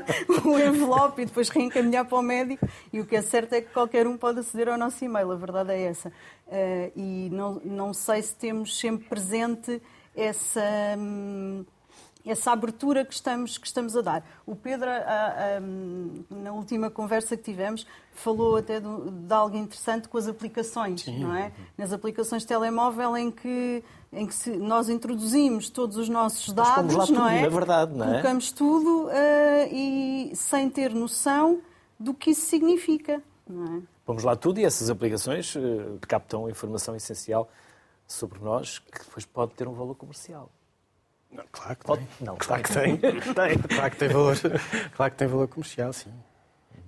[0.45, 2.67] o envelope e depois reencaminhar para o médico.
[2.93, 5.35] E o que é certo é que qualquer um pode aceder ao nosso e-mail, a
[5.35, 6.09] verdade é essa.
[6.47, 9.81] Uh, e não, não sei se temos sempre presente
[10.15, 10.61] essa,
[10.97, 11.65] hum,
[12.25, 14.25] essa abertura que estamos, que estamos a dar.
[14.45, 15.59] O Pedro, a, a,
[16.29, 21.19] na última conversa que tivemos, falou até de, de algo interessante com as aplicações, Sim.
[21.19, 21.51] não é?
[21.77, 27.05] Nas aplicações de telemóvel em que, em que nós introduzimos todos os nossos dados, lá
[27.05, 27.41] tudo, não é?
[27.41, 28.09] Na verdade, não é?
[28.09, 29.11] Colocamos tudo uh,
[29.71, 31.61] e sem ter noção
[31.99, 33.81] do que isso significa, não é?
[34.05, 37.49] Vamos lá tudo e essas aplicações uh, captam informação essencial
[38.05, 40.49] sobre nós que depois pode ter um valor comercial.
[41.31, 42.05] Não, claro que pode...
[42.05, 42.27] tem.
[42.27, 42.97] Não, claro que tem.
[42.97, 43.19] tem.
[43.23, 44.35] Claro que tem valor.
[44.95, 46.11] Claro que tem valor comercial, sim.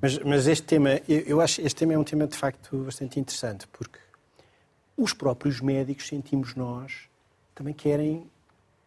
[0.01, 3.19] Mas, mas este tema, eu, eu acho este tema é um tema de facto bastante
[3.19, 3.97] interessante, porque
[4.95, 7.09] os próprios médicos sentimos nós
[7.55, 8.29] também querem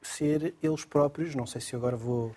[0.02, 2.36] ser eles próprios, não sei se agora vou,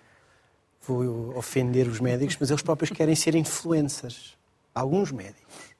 [0.80, 4.36] vou ofender os médicos, mas eles próprios querem ser influencers.
[4.74, 5.72] Alguns médicos.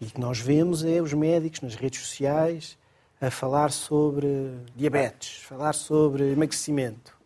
[0.00, 2.76] E o que nós vemos é os médicos nas redes sociais
[3.20, 4.26] a falar sobre
[4.74, 7.16] diabetes, falar sobre emagrecimento.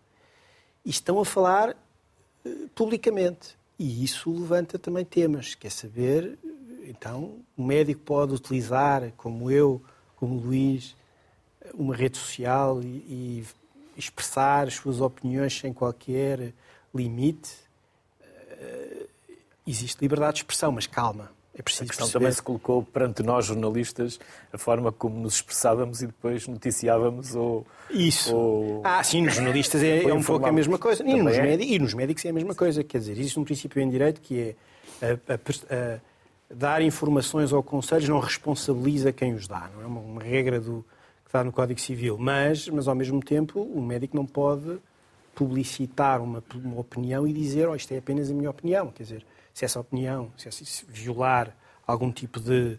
[0.85, 3.59] E estão a falar uh, publicamente.
[3.79, 5.55] E isso levanta também temas.
[5.55, 6.39] Quer saber,
[6.85, 9.83] então, o médico pode utilizar, como eu,
[10.17, 10.95] como o Luís,
[11.75, 13.47] uma rede social e, e
[13.97, 16.53] expressar as suas opiniões sem qualquer
[16.95, 17.55] limite.
[18.23, 19.07] Uh,
[19.67, 21.31] existe liberdade de expressão, mas calma
[21.61, 22.25] é preciso a questão perceber...
[22.25, 24.19] também se colocou perante nós, jornalistas,
[24.53, 27.67] a forma como nos expressávamos e depois noticiávamos ou...
[27.91, 28.35] Isso.
[28.35, 28.81] Ou...
[28.85, 31.05] Ah, sim, nos jornalistas é, é um pouco a mesma coisa.
[31.05, 31.43] E nos, é.
[31.43, 32.83] médicos, e nos, médicos é a mesma coisa.
[32.83, 34.57] Quer dizer, existe um princípio em direito que
[35.01, 36.01] é a, a, a,
[36.51, 39.69] dar informações ou conselhos não responsabiliza quem os dá.
[39.75, 40.85] Não é uma, uma regra do,
[41.31, 42.19] está no Código Civil.
[42.19, 44.79] Mas, mas, ao mesmo tempo, o médico não pode
[45.33, 48.89] publicitar uma, uma opinião e dizer oh, isto é apenas a minha opinião.
[48.89, 52.77] Quer dizer, se essa opinião, se, se violar algum tipo de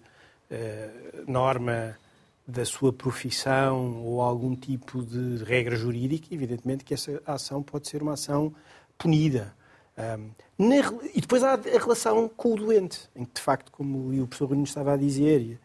[0.52, 1.98] uh, norma
[2.46, 8.02] da sua profissão ou algum tipo de regra jurídica, evidentemente que essa ação pode ser
[8.02, 8.54] uma ação
[8.98, 9.56] punida.
[9.98, 10.32] Um,
[10.68, 10.76] na,
[11.14, 14.48] e depois há a relação com o doente, em que, de facto, como o professor
[14.48, 15.58] Bruno estava a dizer,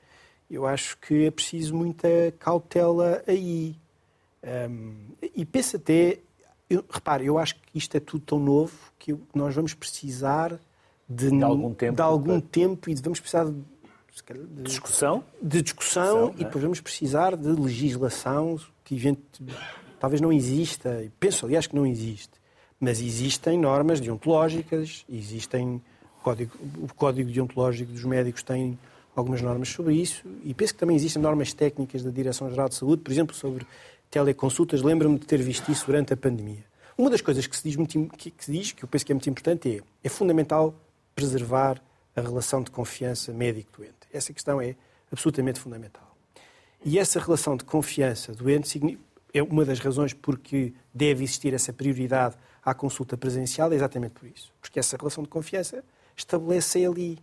[0.51, 3.77] eu acho que é preciso muita cautela aí.
[4.71, 4.95] Um,
[5.35, 6.19] e penso até,
[6.71, 10.59] eu, repare, eu acho que isto é tudo tão novo que nós vamos precisar
[11.09, 16.33] de, de algum tempo, de algum tempo e vamos precisar de, de discussão, de discussão,
[16.37, 16.45] e é?
[16.45, 19.19] depois vamos precisar de legislação que event...
[19.99, 22.33] talvez não exista, penso aliás que não existe,
[22.79, 25.83] mas existem normas deontológicas, existem
[26.21, 28.79] o código, o código deontológico dos médicos tem
[29.17, 33.03] algumas normas sobre isso e penso que também existem normas técnicas da Direção-Geral de Saúde,
[33.03, 33.67] por exemplo, sobre
[34.11, 34.83] teleconsultas.
[34.83, 36.65] Lembro-me de ter visto isso durante a pandemia.
[36.99, 39.15] Uma das coisas que se diz, muito, que, se diz, que eu penso que é
[39.15, 40.75] muito importante, é é fundamental
[41.15, 41.83] preservar
[42.15, 43.95] a relação de confiança médico-doente.
[44.13, 44.77] Essa questão é
[45.11, 46.17] absolutamente fundamental.
[46.85, 48.99] E essa relação de confiança doente
[49.35, 54.27] é uma das razões porque deve existir essa prioridade à consulta presencial, é exatamente por
[54.27, 54.53] isso.
[54.61, 55.85] Porque essa relação de confiança
[56.17, 57.19] estabelece ali.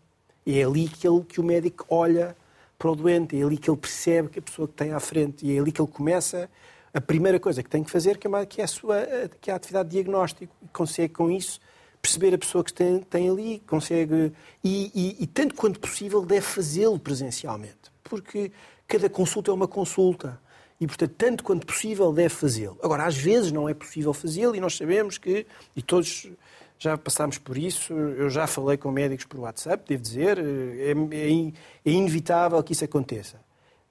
[0.45, 2.35] É ali que, ele, que o médico olha
[2.77, 5.45] para o doente, é ali que ele percebe que a pessoa que tem à frente,
[5.45, 6.49] e é ali que ele começa
[6.93, 8.97] a primeira coisa que tem que fazer, que é, que é, a, sua,
[9.39, 11.59] que é a atividade de diagnóstico, e consegue com isso
[12.01, 14.33] perceber a pessoa que tem, tem ali, consegue.
[14.61, 17.91] E, e, e tanto quanto possível, deve fazê-lo presencialmente.
[18.03, 18.51] Porque
[18.85, 20.39] cada consulta é uma consulta.
[20.81, 22.77] E, portanto, tanto quanto possível, deve fazê-lo.
[22.83, 26.29] Agora, às vezes não é possível fazê-lo e nós sabemos que, e todos
[26.77, 31.53] já passámos por isso, eu já falei com médicos por WhatsApp, devo dizer, é, é,
[31.85, 33.39] é inevitável que isso aconteça.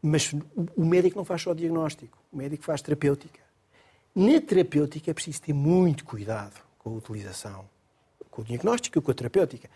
[0.02, 0.34] Mas
[0.76, 3.40] o médico não faz só diagnóstico, o médico faz terapêutica.
[4.14, 7.64] Na terapêutica é preciso ter muito cuidado com a utilização,
[8.30, 9.70] com o diagnóstico e com a terapêutica.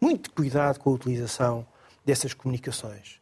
[0.00, 1.66] Muito cuidado com a utilização
[2.04, 3.20] dessas comunicações,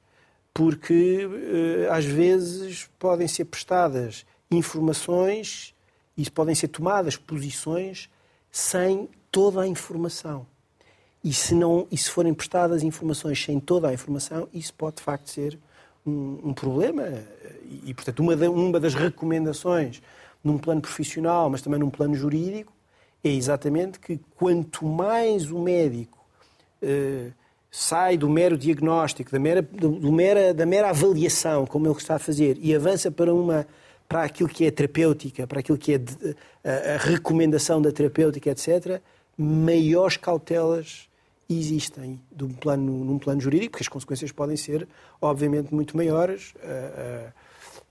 [0.53, 5.75] porque eh, às vezes podem ser prestadas informações
[6.16, 8.11] e podem ser tomadas posições
[8.53, 10.47] sem toda a informação.
[11.25, 15.03] E se, não, e se forem prestadas informações sem toda a informação, isso pode de
[15.03, 15.59] facto ser
[16.07, 17.05] um, um problema.
[17.85, 20.03] E, portanto, uma, da, uma das recomendações
[20.45, 22.73] num plano profissional, mas também num plano jurídico,
[23.25, 26.19] é exatamente que quanto mais o médico
[26.83, 27.31] eh,
[27.71, 32.19] sai do mero diagnóstico, da mera, do mera, da mera avaliação, como ele está a
[32.19, 33.67] fazer, e avança para uma
[34.12, 38.51] para aquilo que é terapêutica, para aquilo que é de, a, a, recomendação da terapêutica,
[38.51, 39.01] etc.,
[39.38, 41.09] maiores cautelas
[41.48, 44.87] existem num plano, num plano jurídico, porque as consequências podem ser,
[45.20, 46.53] obviamente, muito maiores.
[46.57, 47.42] Uh, uh,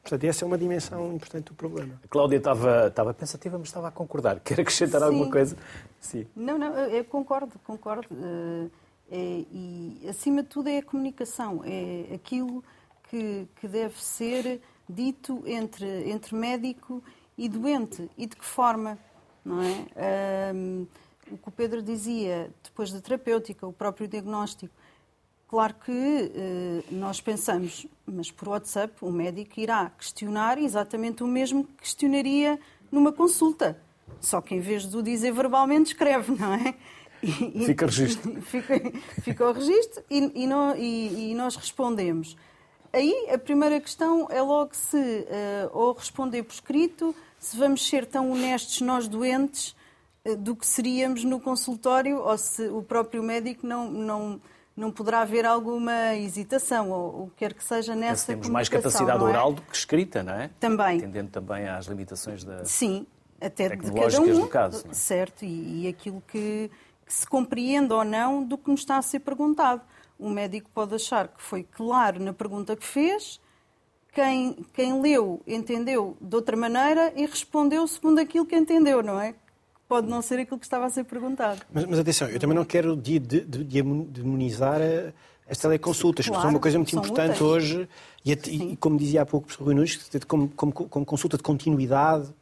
[0.01, 1.93] Portanto, essa é uma dimensão importante do problema.
[2.03, 4.39] A Cláudia estava, estava pensativa, mas estava a concordar.
[4.43, 5.07] Quer acrescentar Sim.
[5.07, 5.55] alguma coisa?
[5.99, 6.25] Sim.
[6.35, 8.07] Não, não, eu concordo, concordo.
[8.11, 8.71] Uh,
[9.11, 11.61] é, e, acima de tudo, é a comunicação.
[11.63, 12.63] É aquilo
[13.09, 14.59] que, que deve ser
[14.91, 17.03] dito entre, entre médico
[17.37, 18.09] e doente.
[18.17, 18.97] E de que forma,
[19.43, 20.53] não é?
[20.53, 20.87] Um,
[21.31, 24.73] o que o Pedro dizia, depois da terapêutica, o próprio diagnóstico,
[25.51, 25.91] Claro que
[26.33, 32.57] eh, nós pensamos, mas por WhatsApp o médico irá questionar exatamente o mesmo que questionaria
[32.89, 33.77] numa consulta.
[34.21, 36.73] Só que em vez de o dizer verbalmente, escreve, não é?
[37.21, 38.31] E, fica registro.
[38.43, 38.73] Fica,
[39.21, 42.37] fica o registro e, e, não, e, e, nós respondemos.
[42.93, 48.05] Aí a primeira questão é logo se, uh, ou responder por escrito, se vamos ser
[48.05, 49.75] tão honestos nós doentes
[50.25, 54.41] uh, do que seríamos no consultório, ou se o próprio médico não, não
[54.75, 59.21] não poderá haver alguma hesitação ou o que quer que seja nessa Temos mais capacidade
[59.21, 59.27] é?
[59.27, 60.49] oral do que escrita, não é?
[60.59, 60.97] Também.
[60.97, 63.05] Atendendo também às limitações da Sim,
[63.39, 64.85] até de cada um, do caso.
[64.89, 64.93] É?
[64.93, 66.71] Certo, e, e aquilo que,
[67.05, 69.81] que, se compreende ou não do que nos está a ser perguntado.
[70.21, 73.41] O médico pode achar que foi claro na pergunta que fez,
[74.13, 79.33] quem, quem leu entendeu de outra maneira e respondeu segundo aquilo que entendeu, não é?
[79.91, 81.59] pode não ser aquilo que estava a ser perguntado.
[81.73, 84.79] Mas, mas atenção, eu também não quero de, de, de, demonizar
[85.49, 87.41] as teleconsultas, claro, que são uma coisa muito importante úteis.
[87.41, 87.89] hoje,
[88.23, 91.43] e, e, como dizia há pouco o professor Rui Nunes, como, como, como, consulta de
[91.43, 92.33] continuidade,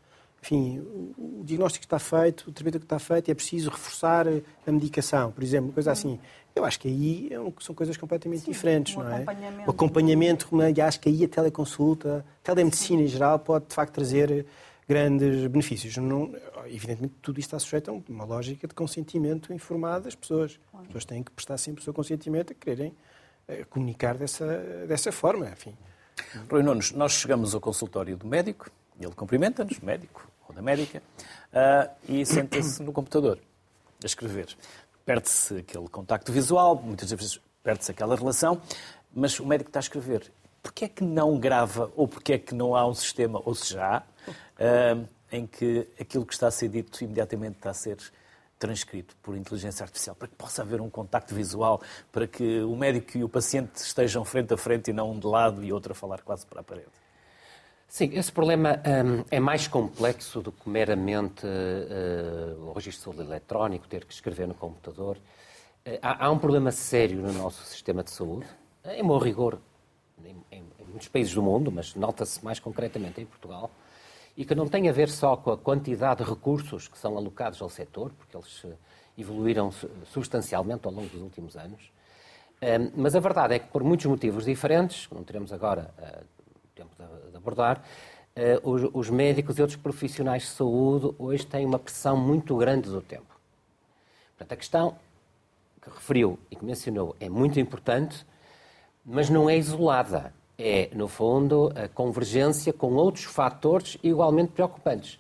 [0.42, 5.32] enfim, o, diagnóstico está feito, o tratamento está feito, e é preciso reforçar a medicação,
[5.32, 6.20] por exemplo, uma coisa assim.
[6.56, 9.26] Eu acho que aí é são coisas completamente Sim, diferentes, um não é?
[9.68, 13.06] O acompanhamento, e acho que aí a teleconsulta, a telemedicina Sim.
[13.06, 14.46] em geral, pode de facto trazer
[14.88, 15.96] grandes benefícios.
[15.98, 16.34] Não,
[16.66, 20.60] evidentemente, tudo isto está sujeito a uma lógica de consentimento informado das pessoas.
[20.74, 22.94] As pessoas têm que prestar sempre o seu consentimento a quererem
[23.48, 24.46] eh, comunicar dessa,
[24.88, 25.48] dessa forma.
[25.50, 25.76] Enfim.
[26.50, 28.70] Rui Nunes, nós chegamos ao consultório do médico,
[29.06, 31.02] ele cumprimenta-nos, médico ou da médica,
[31.54, 33.40] uh, e senta-se no computador
[34.04, 34.56] a escrever.
[35.06, 38.62] Perde-se aquele contacto visual, muitas vezes perde-se aquela relação,
[39.14, 40.32] mas o médico está a escrever.
[40.62, 43.74] Porquê é que não grava, ou porquê é que não há um sistema, ou se
[43.74, 47.98] já há, uh, em que aquilo que está a ser dito imediatamente está a ser
[48.58, 51.82] transcrito por inteligência artificial, para que possa haver um contacto visual,
[52.12, 55.26] para que o médico e o paciente estejam frente a frente e não um de
[55.26, 56.92] lado e outro a falar quase para a parede.
[57.90, 64.06] Sim, esse problema um, é mais complexo do que meramente uh, o registro eletrónico, ter
[64.06, 65.18] que escrever no computador.
[65.18, 68.46] Uh, há, há, um problema sério no nosso sistema de saúde,
[68.86, 69.58] em bom rigor,
[70.24, 73.72] em, em, em muitos países do mundo, mas nota-se mais concretamente em Portugal,
[74.38, 77.60] e que não tem a ver só com a quantidade de recursos que são alocados
[77.60, 78.78] ao setor, porque eles eh,
[79.18, 79.72] evoluíram
[80.06, 81.92] substancialmente ao longo dos últimos anos.
[82.96, 85.94] Mas a verdade é que, por muitos motivos diferentes, que não teremos agora
[86.80, 86.92] tempo
[87.32, 87.84] de abordar,
[88.36, 93.02] eh, os médicos e outros profissionais de saúde hoje têm uma pressão muito grande do
[93.02, 93.40] tempo.
[94.38, 94.96] Portanto, a questão
[95.82, 98.26] que referiu e que mencionou é muito importante,
[99.06, 105.20] mas não é isolada é, no fundo, a convergência com outros fatores igualmente preocupantes.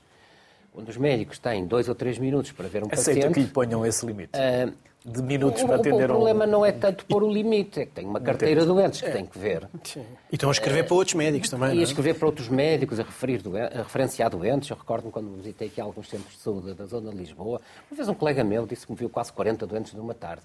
[0.72, 3.20] Quando os médicos têm dois ou três minutos para ver um Aceita paciente...
[3.20, 4.32] Aceita que lhe ponham esse limite.
[4.38, 4.74] Uh,
[5.06, 6.50] de minutos o, para atender o, o problema um...
[6.50, 9.12] não é tanto pôr o limite, é que tem uma carteira de doentes que é.
[9.12, 9.68] tem que ver.
[9.84, 10.06] Sim.
[10.32, 11.76] E estão a escrever uh, para outros médicos também.
[11.76, 11.84] E a é?
[11.84, 13.42] escrever para outros médicos, a, referir
[13.74, 14.70] a referenciar doentes.
[14.70, 18.10] Eu recordo-me quando visitei aqui alguns centros de saúde da zona de Lisboa, uma vez
[18.10, 20.44] um colega meu disse que me viu quase 40 doentes numa tarde.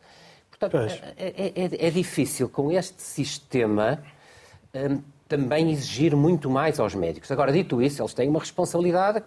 [0.50, 4.00] Portanto, é, é, é, é, difícil com este sistema
[4.74, 7.30] Hum, também exigir muito mais aos médicos.
[7.30, 9.22] Agora, dito isso, eles têm uma responsabilidade,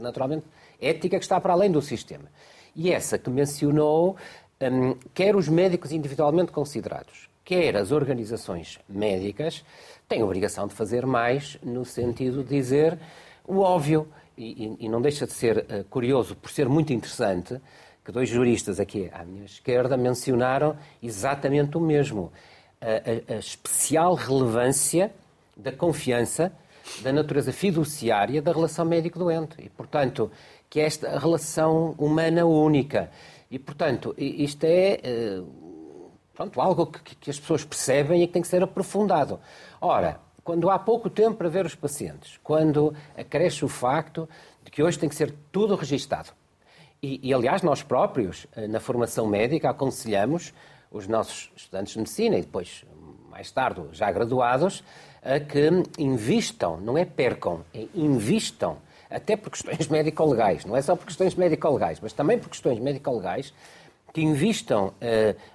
[0.00, 0.44] naturalmente,
[0.80, 2.26] ética, que está para além do sistema.
[2.76, 4.16] E essa que mencionou,
[4.60, 9.64] um, quer os médicos individualmente considerados, quer as organizações médicas,
[10.08, 12.98] têm a obrigação de fazer mais no sentido de dizer
[13.46, 14.08] o óbvio.
[14.38, 17.60] E, e não deixa de ser uh, curioso, por ser muito interessante,
[18.02, 22.32] que dois juristas aqui à minha esquerda mencionaram exatamente o mesmo.
[22.80, 25.12] A, a, a especial relevância
[25.54, 26.50] da confiança,
[27.02, 29.56] da natureza fiduciária da relação médico-doente.
[29.58, 30.30] E, portanto,
[30.70, 33.10] que esta relação humana única.
[33.50, 35.00] E, portanto, isto é
[35.40, 39.40] uh, pronto, algo que, que, as pessoas percebem e que tem que ser aprofundado.
[39.80, 44.28] Ora, quando há pouco tempo para ver os pacientes, quando acresce o facto
[44.62, 46.30] de que hoje tem que ser tudo registado,
[47.02, 50.52] e, e, aliás, nós próprios, eh, na formação médica, aconselhamos
[50.90, 52.84] os nossos estudantes de medicina e depois,
[53.30, 54.84] mais tarde, já graduados,
[55.22, 58.78] a que invistam, não é percam, é invistam,
[59.10, 63.52] até por questões médico-legais, não é só por questões médico-legais, mas também por questões médico-legais,
[64.12, 64.92] que invistam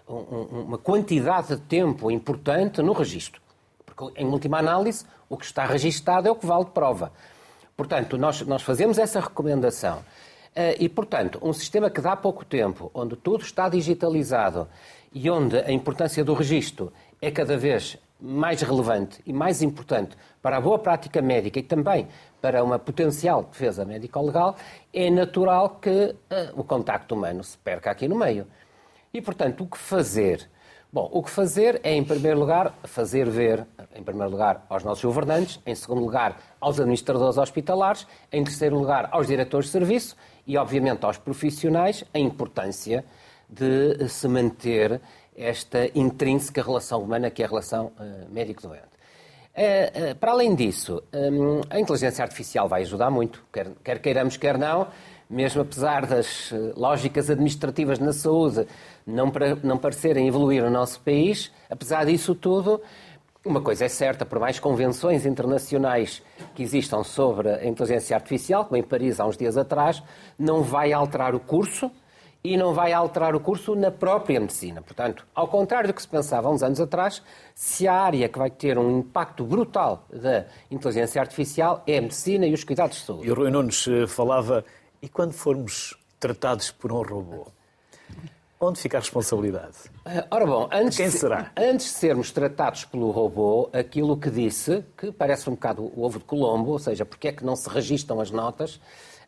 [0.07, 3.41] uh, um, uma quantidade de tempo importante no registro.
[3.85, 7.11] Porque, em última análise, o que está registado é o que vale de prova.
[7.75, 9.97] Portanto, nós, nós fazemos essa recomendação.
[9.97, 14.67] Uh, e, portanto, um sistema que dá pouco tempo, onde tudo está digitalizado
[15.13, 16.91] e onde a importância do registro
[17.21, 22.07] é cada vez mais relevante e mais importante para a boa prática médica e também
[22.45, 24.55] para uma potencial defesa médico-legal,
[24.93, 26.15] é natural que uh,
[26.53, 28.45] o contacto humano se perca aqui no meio.
[29.11, 30.47] E, portanto, o que fazer?
[30.93, 33.65] Bom, o que fazer é, em primeiro lugar, fazer ver,
[33.95, 39.09] em primeiro lugar, aos nossos governantes, em segundo lugar, aos administradores hospitalares, em terceiro lugar,
[39.11, 40.15] aos diretores de serviço
[40.45, 43.03] e, obviamente, aos profissionais, a importância
[43.49, 45.01] de se manter
[45.35, 48.94] esta intrínseca relação humana que é a relação uh, médico-doente.
[49.55, 54.35] Uh, uh, para além disso, um, a inteligência artificial vai ajudar muito, quer, quer queiramos,
[54.35, 54.87] quer não,
[55.29, 58.67] mesmo apesar das lógicas administrativas na saúde
[59.07, 62.81] não, para, não parecerem evoluir no nosso país, apesar disso tudo,
[63.45, 66.21] uma coisa é certa, por mais convenções internacionais
[66.53, 70.03] que existam sobre a inteligência artificial, como em Paris há uns dias atrás,
[70.37, 71.89] não vai alterar o curso
[72.45, 74.81] e não vai alterar o curso na própria medicina.
[74.81, 77.23] Portanto, ao contrário do que se pensava há uns anos atrás,
[77.55, 82.45] se a área que vai ter um impacto brutal da inteligência artificial é a medicina
[82.45, 83.27] e os cuidados de saúde.
[83.27, 84.63] E o Rui Nunes eh, falava,
[85.01, 87.47] e quando formos tratados por um robô?
[88.59, 89.75] Onde fica a responsabilidade?
[90.05, 91.51] Eh, ora bom, antes, quem será?
[91.57, 96.19] antes de sermos tratados pelo robô, aquilo que disse, que parece um bocado o ovo
[96.19, 98.79] de Colombo, ou seja, porque é que não se registram as notas,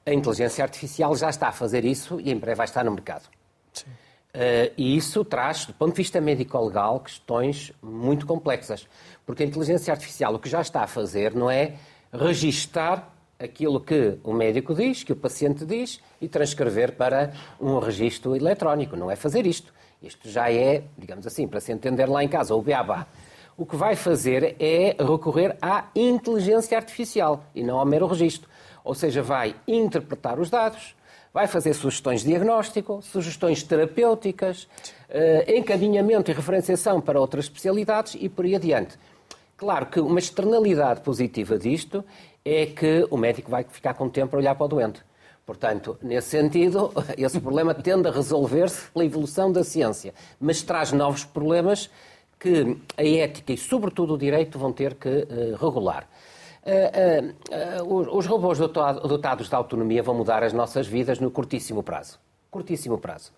[0.07, 3.27] a inteligência artificial já está a fazer isso e em breve vai estar no mercado.
[3.73, 3.85] Sim.
[3.89, 8.87] Uh, e isso traz, do ponto de vista médico-legal, questões muito complexas.
[9.25, 11.73] Porque a inteligência artificial o que já está a fazer não é
[12.13, 18.35] registar aquilo que o médico diz, que o paciente diz, e transcrever para um registro
[18.35, 18.95] eletrónico.
[18.95, 19.73] Não é fazer isto.
[20.01, 23.07] Isto já é, digamos assim, para se entender lá em casa, o beabá.
[23.57, 28.47] O que vai fazer é recorrer à inteligência artificial e não ao mero registro.
[28.87, 30.95] Ou seja, vai interpretar os dados,
[31.33, 34.67] vai fazer sugestões de diagnóstico, sugestões terapêuticas,
[35.09, 38.97] eh, encaminhamento e referenciação para outras especialidades e por aí adiante.
[39.57, 42.03] Claro que uma externalidade positiva disto
[42.45, 45.01] é que o médico vai ficar com tempo para olhar para o doente.
[45.45, 51.25] Portanto, nesse sentido, esse problema tende a resolver-se pela evolução da ciência, mas traz novos
[51.25, 51.89] problemas
[52.39, 56.07] que a ética e, sobretudo, o direito vão ter que uh, regular.
[56.67, 62.19] Uh, uh, os robôs dotados de autonomia vão mudar as nossas vidas no curtíssimo prazo.
[62.51, 63.31] Curtíssimo prazo.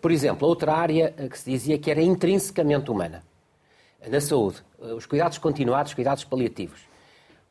[0.00, 3.22] Por exemplo, outra área que se dizia que era intrinsecamente humana,
[4.08, 6.80] na saúde, os cuidados continuados, cuidados paliativos.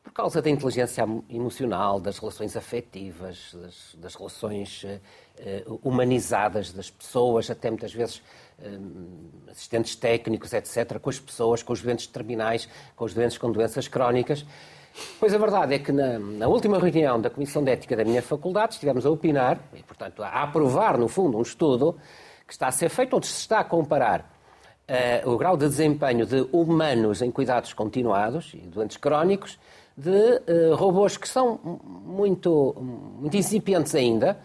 [0.03, 4.85] Por causa da inteligência emocional, das relações afetivas, das, das relações
[5.83, 8.23] humanizadas das pessoas, até muitas vezes
[9.47, 13.87] assistentes técnicos, etc., com as pessoas, com os doentes terminais, com os doentes com doenças
[13.87, 14.43] crónicas.
[15.19, 18.21] Pois a verdade é que na, na, última reunião da Comissão de Ética da minha
[18.21, 21.97] faculdade estivemos a opinar, e portanto a aprovar, no fundo, um estudo
[22.47, 24.21] que está a ser feito, onde se está a comparar
[24.89, 29.59] uh, o grau de desempenho de humanos em cuidados continuados e doentes crónicos
[29.97, 31.59] de uh, robôs que são
[32.05, 32.75] muito,
[33.19, 34.37] muito incipientes ainda,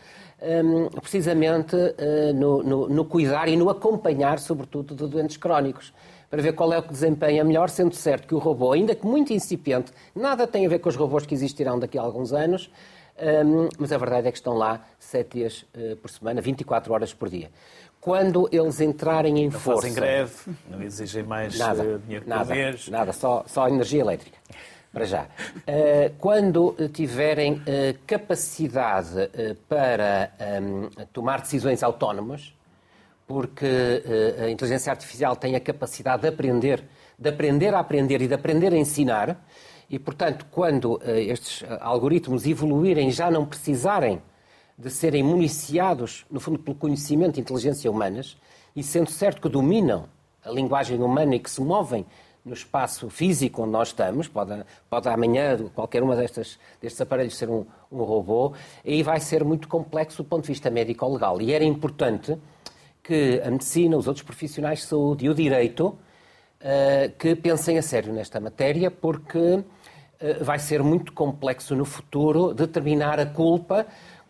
[0.65, 5.93] um, precisamente uh, no, no, no cuidar e no acompanhar, sobretudo, de doentes crónicos
[6.31, 9.05] para ver qual é o que desempenha melhor, sendo certo que o robô, ainda que
[9.05, 12.71] muito incipiente, nada tem a ver com os robôs que existirão daqui a alguns anos,
[13.21, 17.13] um, mas a verdade é que estão lá sete dias uh, por semana, 24 horas
[17.13, 17.51] por dia.
[18.01, 19.83] Quando eles entrarem em não força...
[19.83, 20.33] fazem greve,
[20.71, 22.89] não exigem mais nada, uh, dinheiro nada, por mês...
[22.89, 24.39] Nada, só, só energia elétrica,
[24.93, 25.25] para já.
[25.25, 27.61] Uh, quando tiverem
[28.07, 29.29] capacidade
[29.69, 30.31] para
[30.63, 32.55] um, tomar decisões autónomas,
[33.31, 36.83] porque uh, a inteligência artificial tem a capacidade de aprender,
[37.17, 39.47] de aprender a aprender e de aprender a ensinar,
[39.89, 44.21] e, portanto, quando uh, estes algoritmos evoluírem já não precisarem
[44.77, 48.37] de serem municiados, no fundo, pelo conhecimento e inteligência humanas,
[48.75, 50.09] e sendo certo que dominam
[50.45, 52.05] a linguagem humana e que se movem
[52.45, 56.59] no espaço físico onde nós estamos, pode, pode amanhã qualquer uma destes
[57.01, 58.55] aparelhos ser um, um robô,
[58.85, 61.41] e vai ser muito complexo do ponto de vista médico-legal.
[61.41, 62.37] E era importante
[63.03, 65.87] que a medicina, os outros profissionais de saúde e o direito
[66.61, 69.65] uh, que pensem a sério nesta matéria, porque uh,
[70.43, 73.87] vai ser muito complexo no futuro determinar a culpa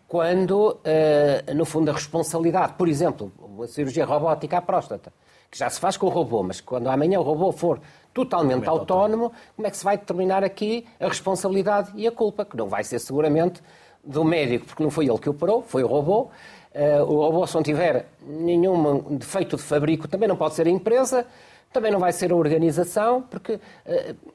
[0.07, 3.31] quando, uh, no fundo, a responsabilidade, por exemplo,
[3.63, 5.13] a cirurgia robótica à próstata,
[5.49, 7.79] que já se faz com o robô, mas quando amanhã o robô for
[8.13, 12.43] totalmente autónomo, como é que se vai determinar aqui a responsabilidade e a culpa?
[12.43, 13.61] Que não vai ser seguramente
[14.03, 16.29] do médico, porque não foi ele que operou, foi o robô,
[16.73, 21.25] Uh, o se não tiver nenhum defeito de fabrico, também não pode ser a empresa,
[21.73, 23.59] também não vai ser a organização, porque uh,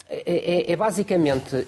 [0.08, 1.66] é, é, basicamente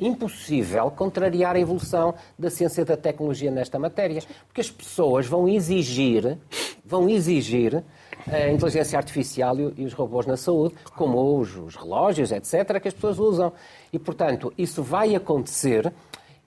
[0.00, 5.48] impossível contrariar a evolução da ciência e da tecnologia nesta matéria, porque as pessoas vão
[5.48, 6.36] exigir,
[6.84, 7.82] vão exigir
[8.26, 12.94] a inteligência artificial e os robôs na saúde, como os, os relógios, etc., que as
[12.94, 13.52] pessoas usam.
[13.92, 15.92] E, portanto, isso vai acontecer,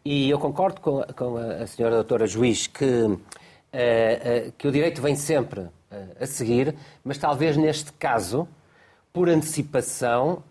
[0.04, 3.18] e eu concordo com, com a senhora doutora Juiz que
[4.58, 8.48] que o direito vem sempre eh, a seguir, mas talvez neste caso,
[9.12, 10.44] por antecipação,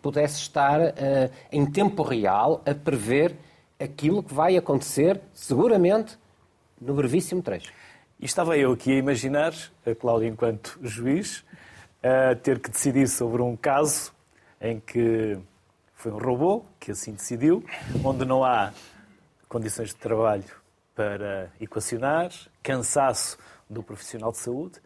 [0.00, 0.80] pudesse estar
[1.52, 3.36] em tempo real a prever
[3.78, 6.16] aquilo que vai acontecer, seguramente,
[6.80, 7.70] no brevíssimo trecho.
[8.18, 9.52] E estava eu aqui a imaginar,
[9.84, 11.44] a Cláudia, enquanto juiz,
[12.02, 14.12] a ter que decidir sobre um caso
[14.60, 15.38] em que
[15.94, 17.64] foi um robô que assim decidiu,
[18.04, 18.72] onde não há
[19.48, 20.63] condições de trabalho
[20.94, 22.30] para equacionar,
[22.62, 23.38] cansaço
[23.68, 24.80] do profissional de saúde.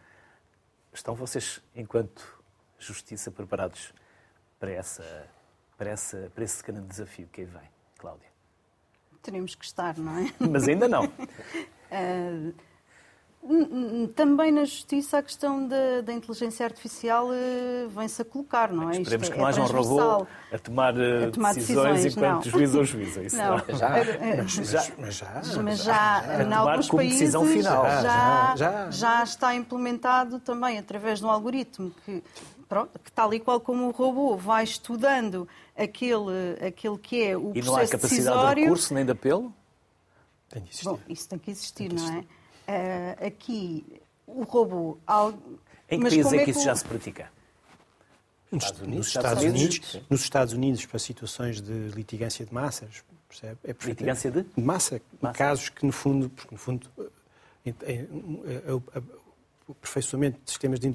[0.92, 2.42] Estão vocês, enquanto
[2.78, 3.92] justiça, preparados
[4.58, 5.28] para, essa,
[5.76, 8.28] para, essa, para esse grande desafio que aí vem, Cláudia?
[9.22, 10.32] Teremos que estar, não é?
[10.38, 11.04] Mas ainda não.
[11.04, 12.54] uh,
[14.14, 18.98] Também na justiça a questão da, da inteligência artificial uh, vem-se a colocar, não é?
[18.98, 22.16] Esperemos Isto que não é haja um robô a tomar, uh, a tomar decisões, decisões
[22.16, 22.52] enquanto não.
[22.52, 23.22] juiz ou juíza.
[23.22, 23.56] Isso não.
[23.56, 23.78] não.
[23.78, 23.90] Já.
[24.36, 24.86] Mas já.
[24.98, 25.42] Mas já.
[25.62, 26.42] Mas já, já.
[26.42, 27.32] em alguns países.
[27.32, 32.22] Já, já, já está implementado também através de um algoritmo que,
[32.68, 37.52] pronto, que tal e qual como o robô vai estudando aquele, aquele que é o
[37.54, 37.64] e processo decisório...
[37.64, 39.54] E não há capacidade de recurso nem de apelo?
[40.50, 40.84] Tem de existir.
[40.84, 42.12] Bom, isso tem que existir, tem que existir.
[42.12, 42.37] não é?
[42.68, 43.84] Uh, aqui
[44.26, 44.98] o robô.
[45.90, 47.30] Em que Mas países é, é que isso já se pratica?
[48.50, 53.04] Nos Estados Unidos, nos Estados, Unidos, nos Estados Unidos, para situações de litigância de massas,
[53.28, 53.58] percebe?
[53.64, 54.42] É litigância de?
[54.42, 56.88] de massa, massa, casos que no fundo, porque no fundo,
[57.66, 58.06] é, é,
[58.66, 58.82] é, o
[59.70, 60.94] aperfeiçoamento de sistemas de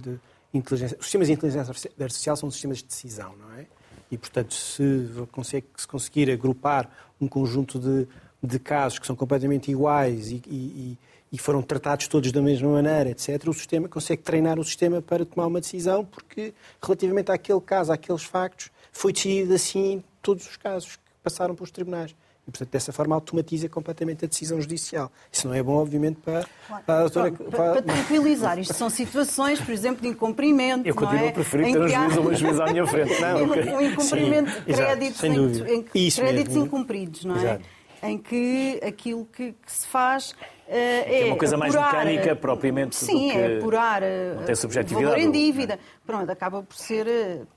[0.51, 3.67] inteligência, os sistemas de inteligência artificial são sistemas de decisão, não é?
[4.09, 6.89] E portanto, se, consegue, se conseguir agrupar
[7.21, 8.07] um conjunto de,
[8.41, 10.97] de casos que são completamente iguais e, e
[11.34, 15.26] e foram tratados todos da mesma maneira, etc., o sistema consegue treinar o sistema para
[15.26, 20.56] tomar uma decisão, porque relativamente àquele caso, àqueles factos, foi decidido assim em todos os
[20.58, 22.16] casos que passaram pelos tribunais.
[22.48, 25.12] E, portanto, dessa forma automatiza completamente a decisão judicial.
[25.32, 26.46] Isso não é bom, obviamente, para,
[26.86, 27.32] para a doutora...
[27.32, 31.30] Bom, para, para, tranquilizar, isto são situações, por exemplo, de incumprimento, Eu continuo é?
[31.30, 33.18] a preferir ter um juiz ou uma juíza à minha frente.
[33.22, 37.40] Não, um, incumprimento de créditos, exato, em, em, créditos incumpridos, não é?
[37.40, 37.64] Exato.
[38.04, 40.36] Em que aquilo que, que se faz
[40.68, 43.38] é, é uma coisa apurar, mais mecânica propriamente sim, do que...
[43.38, 44.01] é apurar
[44.36, 45.80] não tem subjetividade, valor em dívida.
[46.06, 47.06] Pronto, acaba por ser,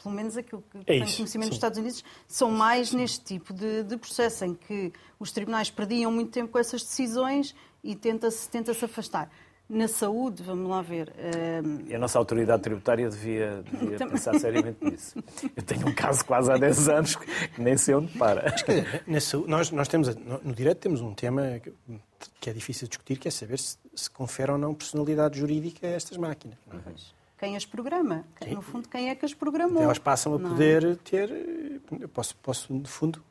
[0.03, 3.83] pelo menos aquilo que é tenho conhecimento nos Estados Unidos, são mais neste tipo de,
[3.85, 8.75] de processo em que os tribunais perdiam muito tempo com essas decisões e tenta-se tenta
[8.75, 9.31] -se afastar.
[9.69, 11.13] Na saúde, vamos lá ver.
[11.89, 15.19] E a nossa autoridade tributária devia, devia pensar seriamente nisso.
[15.57, 18.55] Eu tenho um caso quase há 10 anos que nem sei onde para.
[19.49, 21.61] nós, nós temos, no direito temos um tema
[22.41, 25.87] que é difícil de discutir, que é saber se, se confere ou não personalidade jurídica
[25.87, 26.57] a estas máquinas.
[26.67, 26.95] Não é?
[27.39, 28.25] Quem as programa?
[28.41, 29.83] Quem, no fundo, quem é que as programou?
[29.83, 30.49] Elas passam a não.
[30.49, 30.53] É?
[30.53, 31.31] poder ter.
[32.01, 33.23] Eu posso, posso, no fundo,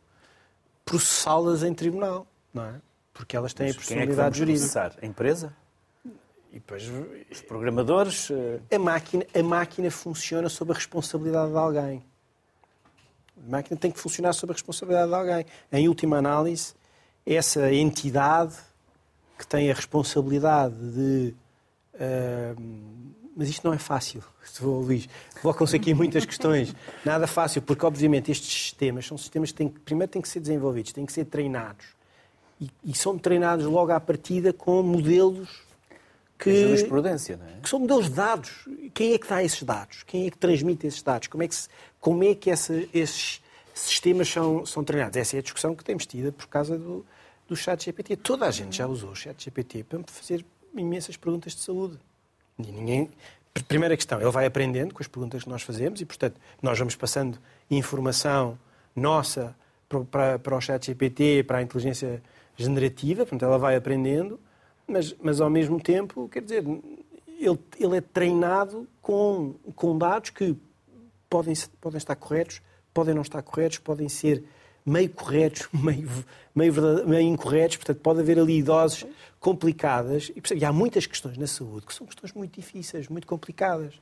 [0.84, 2.82] processá-las em tribunal, não é?
[3.14, 4.68] Porque elas têm Mas a personalidade quem é que jurídica.
[4.68, 4.96] Processar?
[5.02, 5.54] A empresa?
[6.56, 6.90] E depois,
[7.30, 8.32] os programadores.
[8.32, 12.02] Eh, a máquina, a máquina funciona sob a responsabilidade de alguém.
[13.46, 15.46] A máquina tem que funcionar sob a responsabilidade de alguém.
[15.70, 16.74] Em última análise,
[17.26, 18.56] essa entidade
[19.38, 21.36] que tem a responsabilidade de.
[21.96, 24.24] Uh, mas isto não é fácil,
[24.64, 25.10] Luís.
[25.42, 26.74] Colocam-se aqui muitas questões.
[27.04, 30.94] Nada fácil, porque obviamente estes sistemas são sistemas que têm, primeiro têm que ser desenvolvidos,
[30.94, 31.86] têm que ser treinados.
[32.62, 35.65] E, e são treinados logo à partida com modelos
[36.38, 37.60] que, jurisprudência, não é?
[37.62, 38.68] que são modelos de dados.
[38.94, 40.04] Quem é que dá esses dados?
[40.04, 41.28] Quem é que transmite esses dados?
[41.28, 41.70] Como é que, se,
[42.00, 43.42] como é que essa, esses
[43.74, 45.18] sistemas são, são treinados?
[45.18, 47.06] Essa é a discussão que temos tido por causa do,
[47.48, 48.18] do chat GPT.
[48.18, 51.98] Toda a gente já usou o chat GPT para fazer imensas perguntas de saúde.
[52.60, 53.10] E ninguém...
[53.70, 56.94] Primeira questão, ele vai aprendendo com as perguntas que nós fazemos e, portanto, nós vamos
[56.94, 57.40] passando
[57.72, 58.60] informação
[58.94, 59.56] nossa
[60.12, 62.22] para, para o chat GPT, para a inteligência
[62.58, 64.38] generativa, portanto, ela vai aprendendo,
[64.88, 66.64] mas, mas ao mesmo tempo, quer dizer,
[67.40, 70.56] ele, ele é treinado com, com dados que
[71.30, 72.62] podem, podem estar corretos,
[72.94, 74.44] podem não estar corretos, podem ser
[74.86, 76.10] meio corretos, meio,
[76.54, 79.06] meio, meio incorretos, portanto, pode haver ali doses
[79.40, 80.32] complicadas.
[80.36, 83.94] E, e, há muitas questões na saúde que são questões muito difíceis, muito complicadas.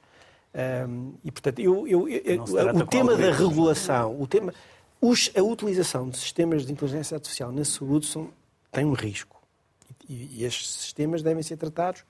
[0.88, 4.54] Um, e, portanto, eu, eu, eu o tema da regulação, o tema,
[5.02, 8.30] os, a utilização de sistemas de inteligência artificial na saúde são,
[8.72, 9.43] tem um risco.
[10.08, 12.04] E, e estes sistemas devem ser tratados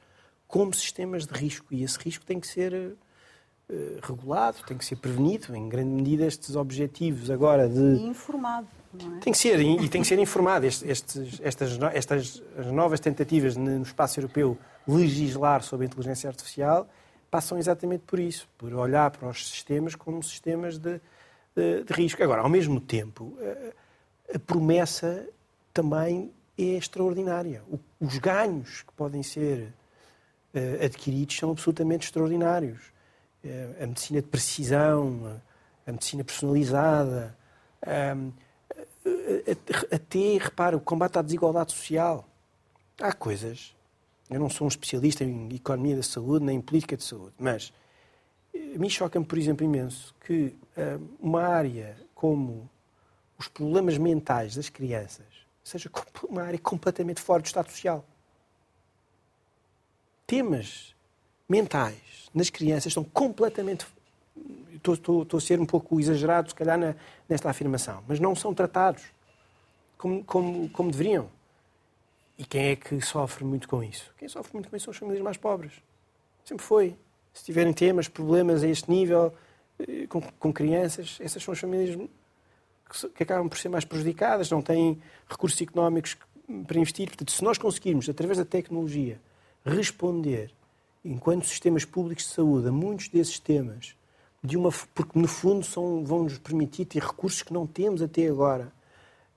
[0.47, 1.67] como sistemas de risco.
[1.71, 6.25] E esse risco tem que ser uh, regulado, tem que ser prevenido, em grande medida,
[6.25, 7.79] estes objetivos agora de.
[7.79, 8.67] E informado.
[8.93, 9.19] É?
[9.19, 10.67] Tem que ser, e tem que ser informado.
[10.67, 16.87] Estes, estas, estas novas tentativas no espaço europeu legislar sobre a inteligência artificial
[17.31, 21.01] passam exatamente por isso, por olhar para os sistemas como sistemas de,
[21.55, 22.21] de, de risco.
[22.21, 23.35] Agora, ao mesmo tempo,
[24.31, 25.27] a, a promessa
[25.73, 27.63] também é extraordinária.
[27.67, 29.73] O, os ganhos que podem ser
[30.53, 32.79] uh, adquiridos são absolutamente extraordinários.
[33.43, 35.39] Uh, a medicina de precisão,
[35.85, 37.37] a, a medicina personalizada,
[38.15, 38.31] um,
[39.91, 42.27] até, repara, o combate à desigualdade social.
[42.99, 43.75] Há coisas
[44.29, 47.73] eu não sou um especialista em economia da saúde nem em política de saúde, mas
[48.53, 50.55] eh, me choca-me, por exemplo, imenso que
[51.19, 52.67] uma área como
[53.37, 55.89] os problemas mentais das crianças seja
[56.27, 58.05] uma área completamente fora do Estado Social.
[60.27, 60.95] Temas
[61.47, 63.85] mentais nas crianças estão completamente.
[64.73, 66.95] Estou, estou, estou a ser um pouco exagerado, se calhar, na,
[67.29, 69.03] nesta afirmação, mas não são tratados
[69.97, 71.29] como, como, como deveriam.
[72.37, 74.11] E quem é que sofre muito com isso?
[74.17, 75.73] Quem sofre muito com isso são as famílias mais pobres.
[76.43, 76.97] Sempre foi.
[77.33, 79.33] Se tiverem temas, problemas a este nível,
[79.79, 81.97] eh, com, com crianças, essas são as famílias
[83.15, 86.17] que, acabam por ser mais prejudicadas, não têm recursos económicos
[86.67, 87.07] para investir.
[87.07, 89.19] Portanto, se nós conseguirmos, através da tecnologia,
[89.65, 90.51] responder,
[91.03, 93.95] enquanto sistemas públicos de saúde, a muitos desses temas,
[94.43, 98.27] de uma, porque no fundo são, vão nos permitir ter recursos que não temos até
[98.27, 98.71] agora,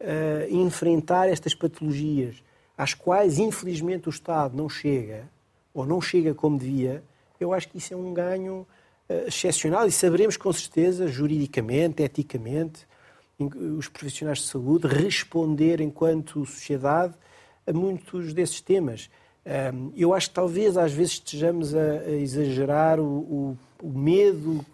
[0.01, 2.43] uh, enfrentar estas patologias
[2.77, 5.29] às quais, infelizmente, o Estado não chega,
[5.73, 7.03] ou não chega como devia,
[7.39, 8.67] eu acho que isso é um ganho
[9.09, 12.87] uh, excepcional e saberemos com certeza, juridicamente, eticamente,
[13.39, 17.15] os profissionais de saúde responder enquanto sociedade
[17.67, 19.11] a muitos desses temas.
[19.95, 24.65] Eu acho que talvez às vezes estejamos a, exagerar o, o, o medo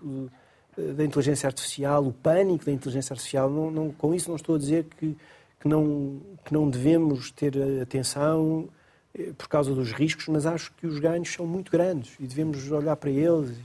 [0.78, 3.50] eh, da inteligência artificial, o pânico da inteligência artificial.
[3.50, 5.16] Não, não, com isso não estou a dizer que
[5.62, 8.68] que não, que não devemos ter atenção
[9.14, 12.68] eh, por causa dos riscos, mas acho que os ganhos são muito grandes e devemos
[12.72, 13.56] olhar para eles.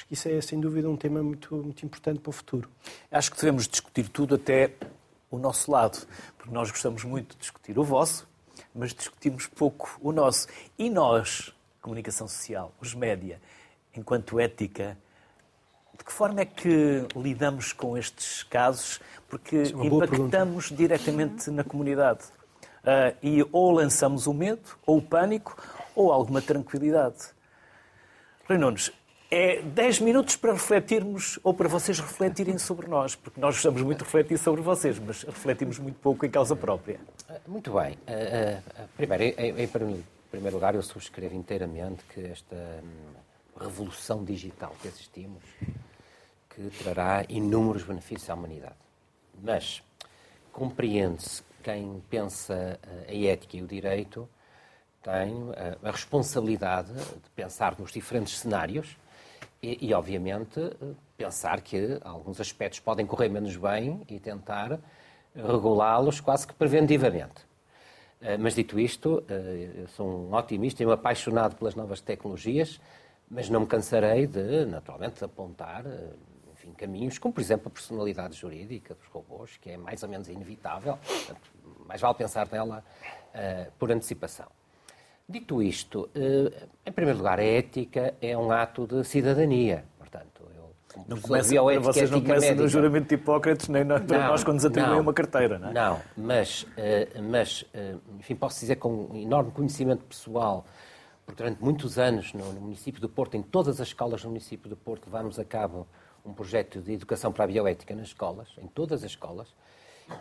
[0.00, 2.70] Acho que isso é, sem dúvida, um tema muito, muito importante para o futuro.
[3.12, 4.72] Acho que devemos discutir tudo até
[5.30, 6.06] o nosso lado,
[6.38, 8.26] porque nós gostamos muito de discutir o vosso,
[8.74, 10.48] mas discutimos pouco o nosso.
[10.78, 13.42] E nós, comunicação social, os média,
[13.94, 14.96] enquanto ética,
[15.98, 19.00] de que forma é que lidamos com estes casos?
[19.28, 22.24] Porque é impactamos diretamente na comunidade.
[22.78, 25.62] Uh, e ou lançamos o medo, ou o pânico,
[25.94, 27.18] ou alguma tranquilidade.
[28.48, 28.90] Rui Nunes,
[29.30, 33.98] é 10 minutos para refletirmos ou para vocês refletirem sobre nós, porque nós gostamos muito
[33.98, 36.98] de refletir sobre vocês, mas refletimos muito pouco em causa própria.
[37.46, 37.92] Muito bem.
[37.92, 43.12] Uh, uh, primeiro, em, em, primeiro lugar, eu subscrevo inteiramente que esta hum,
[43.60, 45.44] revolução digital que assistimos
[46.50, 48.74] que trará inúmeros benefícios à humanidade.
[49.40, 49.80] Mas
[50.52, 54.28] compreende-se quem pensa a ética e o direito
[55.02, 55.34] tem
[55.82, 58.96] a responsabilidade de pensar nos diferentes cenários
[59.62, 60.60] e, e, obviamente,
[61.16, 64.80] pensar que alguns aspectos podem correr menos bem e tentar
[65.34, 67.46] regulá-los quase que preventivamente.
[68.20, 69.22] Eh, mas, dito isto,
[69.76, 72.80] eu sou um otimista e um apaixonado pelas novas tecnologias,
[73.30, 75.84] mas não me cansarei de, naturalmente, apontar
[76.52, 80.28] enfim, caminhos, como por exemplo a personalidade jurídica dos robôs, que é mais ou menos
[80.28, 81.40] inevitável, portanto,
[81.86, 82.84] mais vale pensar nela
[83.78, 84.48] por antecipação.
[85.30, 89.84] Dito isto, uh, em primeiro lugar, a ética é um ato de cidadania.
[89.96, 90.74] Portanto, eu,
[91.06, 94.56] não começa, para vocês não começam no juramento de Hipócrates, nem nós, para nós quando
[94.56, 95.72] nos atribuem uma carteira, não é?
[95.72, 97.64] Não, mas, uh, mas
[98.18, 100.66] enfim, posso dizer com um enorme conhecimento pessoal
[101.24, 104.68] porque durante muitos anos no, no, município do Porto, em todas as escolas no município
[104.68, 105.86] do Porto, levamos a cabo
[106.26, 109.54] um projeto de educação para a bioética nas escolas, em todas as escolas,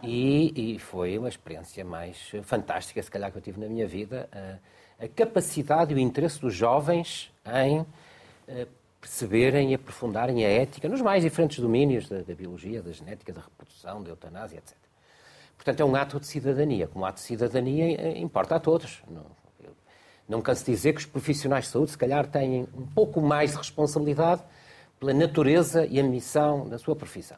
[0.04, 4.30] e, e foi uma experiência mais fantástica, se calhar, que eu tive na minha vida,
[4.32, 4.60] a,
[5.00, 7.80] a capacidade e o interesse dos jovens em
[8.48, 8.68] a,
[9.00, 13.42] perceberem e aprofundarem a ética nos mais diferentes domínios da, da biologia, da genética, da
[13.42, 14.76] reprodução, da eutanásia, etc.
[15.56, 16.88] Portanto, é um ato de cidadania.
[16.88, 19.02] Como ato de cidadania, eh, importa a todos.
[19.10, 19.26] Não,
[20.28, 23.52] não canso de dizer que os profissionais de saúde, se calhar, têm um pouco mais
[23.52, 24.44] de responsabilidade
[25.00, 27.38] pela natureza e a missão da sua profissão.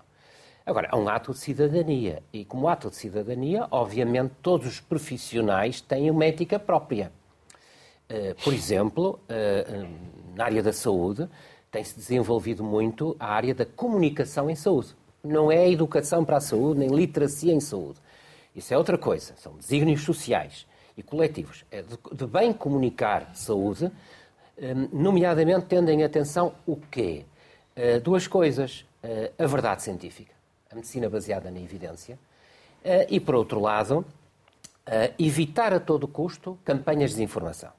[0.66, 2.22] Agora, é um ato de cidadania.
[2.32, 7.12] E, como ato de cidadania, obviamente, todos os profissionais têm uma ética própria.
[8.14, 9.86] Eh, por exemplo, eh,
[10.36, 11.30] na área da saúde,
[11.72, 14.90] tem-se desenvolvido muito a área da comunicação em saúde.
[15.24, 18.00] Não é educação para a saúde, nem literacia em saúde.
[18.54, 19.34] Isso é outra coisa.
[19.38, 21.64] São desígnios sociais e coletivos.
[21.72, 23.90] É de, bem comunicar saúde,
[24.92, 27.24] nomeadamente tendo em atenção o quê?
[28.04, 28.84] Duas coisas.
[29.38, 30.34] A verdade científica,
[30.70, 32.20] a medicina baseada na evidência,
[33.10, 34.04] e, por outro lado,
[35.18, 37.72] evitar a todo custo campanhas de desinformação.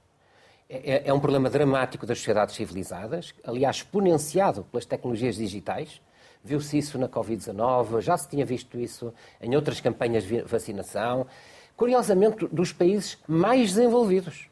[0.75, 6.01] É, é, é um problema dramático das sociedades civilizadas, aliás, exponenciado pelas tecnologias digitais.
[6.43, 11.27] Viu-se isso na Covid-19, já se tinha visto isso em outras campanhas de vacinação
[11.77, 14.49] curiosamente, dos países mais desenvolvidos.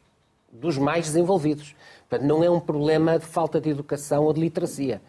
[0.51, 1.75] Dos mais desenvolvidos.
[2.07, 5.01] Portanto, não é um problema de falta de educação ou de literacia.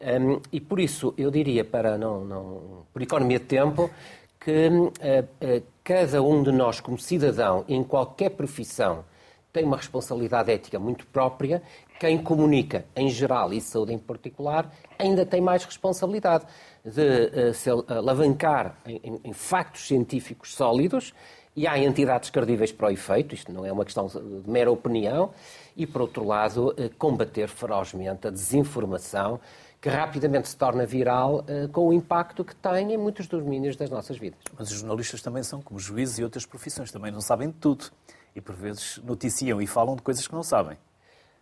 [0.00, 3.90] Um, e por isso, eu diria, para não, não por economia de tempo,
[4.38, 9.04] que uh, uh, cada um de nós, como cidadão, em qualquer profissão,
[9.52, 11.62] tem uma responsabilidade ética muito própria.
[12.00, 16.46] Quem comunica, em geral, e saúde em particular, ainda tem mais responsabilidade
[16.84, 21.12] de uh, se alavancar em, em, em factos científicos sólidos
[21.54, 25.30] e há entidades credíveis para o efeito, isto não é uma questão de mera opinião,
[25.76, 29.38] e, por outro lado, eh, combater ferozmente a desinformação
[29.80, 33.90] que rapidamente se torna viral eh, com o impacto que tem em muitos domínios das
[33.90, 34.38] nossas vidas.
[34.58, 37.90] Mas os jornalistas também são como juízes e outras profissões, também não sabem de tudo.
[38.34, 40.76] E, por vezes, noticiam e falam de coisas que não sabem.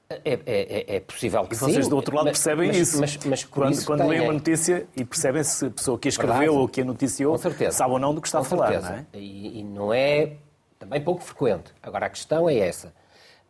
[0.08, 2.76] É, é, é, é, possível que e vocês sim, do outro lado mas, percebem mas,
[2.76, 3.00] isso.
[3.00, 6.10] Mas, mas quando, isso quando leem uma notícia e percebem se a pessoa que a
[6.10, 6.58] escreveu Verdade.
[6.58, 8.72] ou que a noticiou sabe ou não do que está Com a falar.
[8.72, 8.90] certeza.
[8.90, 9.06] Não é?
[9.14, 10.32] E, e, não é
[10.80, 11.72] também pouco frequente.
[11.80, 12.92] Agora, a questão é essa.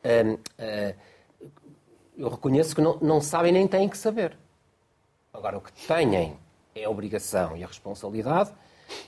[0.05, 0.95] Hum, hum,
[2.18, 4.36] eu reconheço que não, não sabem nem têm que saber.
[5.32, 6.36] Agora, o que têm
[6.74, 8.53] é a obrigação e a responsabilidade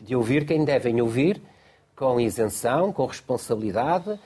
[0.00, 1.42] de ouvir quem devem ouvir
[2.02, 4.18] com isenção, com responsabilidade,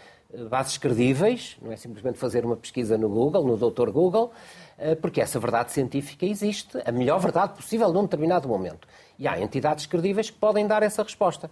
[0.48, 3.90] bases credíveis, não é simplesmente fazer uma pesquisa no Google, no Dr.
[3.90, 4.32] Google,
[4.78, 8.88] eh, porque essa verdade científica existe, a melhor verdade possível num determinado momento.
[9.18, 11.50] E há entidades credíveis que podem dar essa resposta.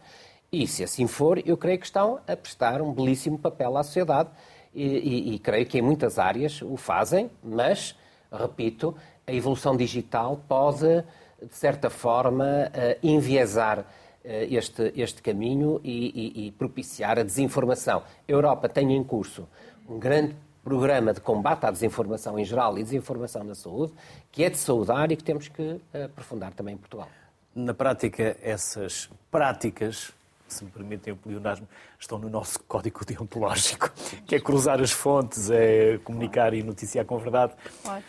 [0.50, 4.30] E se assim for, eu creio que estão a prestar um belíssimo papel à sociedade
[4.74, 7.94] e, e, e creio que em muitas áreas o fazem, mas,
[8.32, 8.96] repito,
[9.26, 11.04] a evolução digital pode,
[11.42, 18.02] de certa forma, eh, enviesar eh, este, este caminho e, e, e, propiciar a desinformação.
[18.26, 19.46] A Europa tem em curso
[19.88, 23.92] um grande programa de combate à desinformação em geral e desinformação na saúde,
[24.32, 27.08] que é de saudar e que temos que eh, aprofundar também em Portugal.
[27.54, 30.10] Na prática, essas práticas,
[30.48, 31.68] se me permitem o pleonasmo,
[32.00, 33.92] estão no nosso código deontológico,
[34.26, 37.52] que é cruzar as fontes, é comunicar e noticiar com verdade.
[37.82, 38.02] Claro.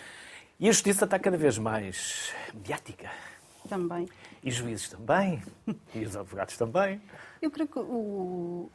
[0.57, 3.11] E a justiça está cada vez mais mediática.
[3.68, 4.07] Também.
[4.45, 5.41] E juízes também.
[5.93, 7.01] E os advogados também.
[7.41, 8.69] Eu creio que o,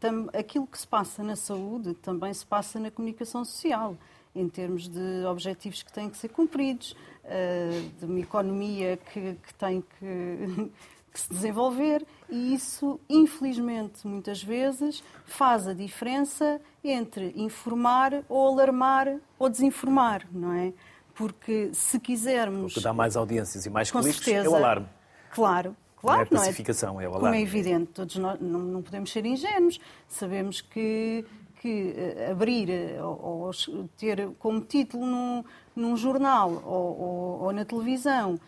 [0.00, 3.96] tam, aquilo que se passa na saúde também se passa na comunicação social,
[4.34, 6.92] em termos de objetivos que têm que ser cumpridos,
[7.24, 10.70] uh, de uma economia que, que tem que,
[11.12, 12.04] que se desenvolver.
[12.28, 20.52] E isso, infelizmente, muitas vezes faz a diferença entre informar ou alarmar ou desinformar, não
[20.52, 20.72] é?
[21.14, 22.72] Porque se quisermos.
[22.72, 24.86] O que dá mais audiências e mais com cliques certeza, é o alarme.
[25.30, 25.70] Claro,
[26.02, 26.22] Não é claro.
[26.22, 27.42] a pacificação, é o Como é alarme.
[27.42, 29.78] evidente, todos nós não, não podemos ser ingênuos.
[30.08, 31.24] Sabemos que,
[31.60, 33.50] que eh, abrir eh, ou, ou
[33.96, 35.44] ter como título num,
[35.74, 38.38] num jornal ou, ou- ou na televisão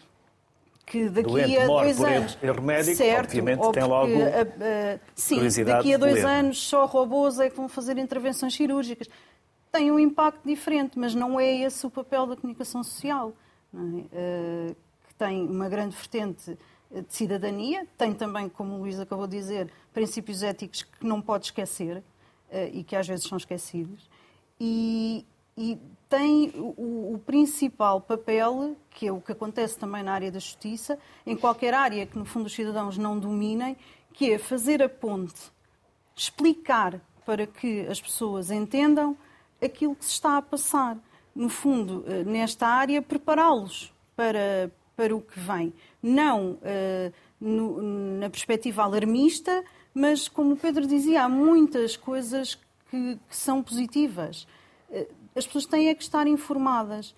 [0.84, 2.38] que daqui Doente a dois anos.
[2.42, 6.24] erro médico, certo, obviamente ou tem logo a- a- sim, daqui a dois ler.
[6.26, 9.08] anos só robôs é que vão fazer intervenções cirúrgicas.
[9.76, 13.34] Tem um impacto diferente, mas não é esse o papel da comunicação social,
[13.74, 14.04] é?
[14.10, 14.74] Eh,
[15.06, 16.56] que tem uma grande vertente
[16.90, 21.44] de cidadania, tem também, como o Luís acabou de dizer, princípios éticos que não pode
[21.48, 22.02] esquecer
[22.50, 24.08] eh, e que às vezes são esquecidos.
[24.58, 25.26] E,
[25.58, 30.38] e tem o, o principal papel, que é o que acontece também na área da
[30.38, 33.76] justiça, em qualquer área que no fundo os cidadãos não dominem,
[34.14, 35.52] que é fazer a ponte,
[36.14, 39.14] explicar para que as pessoas entendam,
[39.62, 40.98] aquilo que se está a passar.
[41.34, 45.72] No fundo, eh, nesta área, prepará-los para, para o que vem.
[46.02, 47.82] Não uh, no,
[48.18, 52.54] na perspectiva alarmista, mas, como o Pedro dizia, há muitas coisas
[52.90, 54.46] que, que são positivas.
[54.88, 57.14] Uh, as pessoas têm é que estar informadas.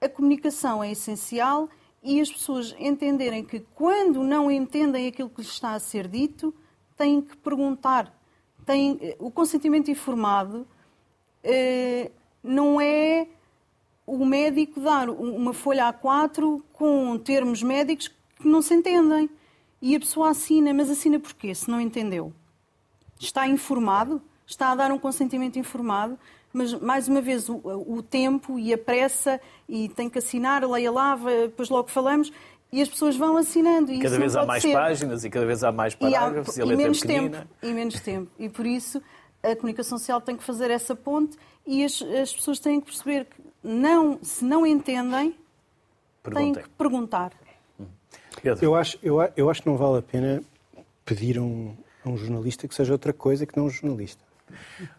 [0.00, 1.68] A comunicação é essencial
[2.02, 6.54] e as pessoas entenderem que, quando não entendem aquilo que lhes está a ser dito,
[6.96, 8.18] têm que perguntar.
[8.64, 10.71] Têm, o consentimento informado eh,
[12.42, 13.26] não é
[14.06, 19.30] o médico dar uma folha A4 com termos médicos que não se entendem.
[19.80, 22.32] E a pessoa assina, mas assina porquê, se não entendeu?
[23.18, 24.22] Está informado?
[24.46, 26.18] Está a dar um consentimento informado?
[26.52, 30.92] Mas, mais uma vez, o, o tempo e a pressa, e tem que assinar, leia
[30.92, 32.30] lá, depois logo falamos,
[32.70, 33.92] e as pessoas vão assinando.
[33.92, 34.72] E cada vez há mais ser.
[34.72, 37.36] páginas e cada vez há mais parágrafos e, há, e, e menos tempo.
[37.62, 38.30] E menos tempo.
[38.38, 39.02] E por isso
[39.42, 41.36] a comunicação social tem que fazer essa ponte
[41.66, 45.34] e as, as pessoas têm que perceber que não, se não entendem,
[46.22, 46.54] Perguntem.
[46.54, 47.32] têm que perguntar.
[48.40, 48.64] Pedro.
[48.64, 50.42] Eu acho, eu, eu acho que não vale a pena
[51.04, 51.74] pedir a um,
[52.04, 54.22] a um jornalista que seja outra coisa que não um jornalista.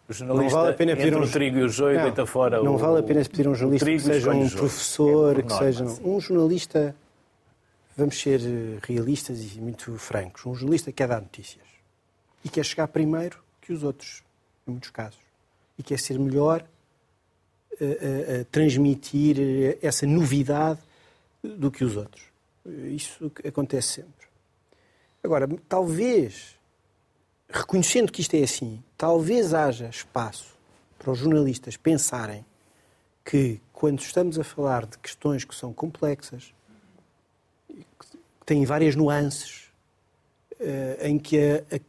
[0.10, 1.22] O jornalista, não vale a pena pedir um...
[1.22, 2.78] o trigo e o joio, não, deita fora Não o...
[2.78, 6.96] vale a pena pedir um jornalista que seja um professor, é que seja um jornalista,
[7.96, 11.64] vamos ser eh, realistas e muito francos, um jornalista que quer dar notícias
[12.44, 14.24] e quer chegar primeiro que os outros,
[14.68, 15.20] em muitos casos,
[15.78, 16.66] e quer ser melhor
[17.80, 20.80] a, a, a transmitir eh, essa novidade
[21.44, 22.24] do que os outros.
[22.66, 24.28] Isso acontece sempre.
[25.24, 26.56] Agora, talvez
[27.50, 30.56] reconhecendo que isto é assim, talvez haja espaço
[30.98, 32.46] para os jornalistas pensarem
[33.24, 36.54] que, quando estamos a falar de questões que são complexas,
[37.68, 39.70] que têm várias nuances,
[40.60, 41.80] eh, em que a, a,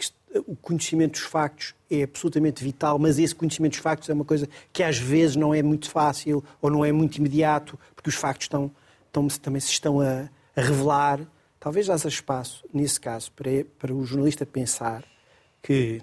[0.47, 4.49] o conhecimento dos factos é absolutamente vital, mas esse conhecimento dos factos é uma coisa
[4.73, 8.47] que às vezes não é muito fácil ou não é muito imediato, porque os factos
[8.47, 8.71] estão,
[9.07, 11.21] estão também se estão a, a revelar.
[11.61, 15.05] Talvez haja espaço, nesse caso, para, para o jornalista pensar
[15.63, 16.03] que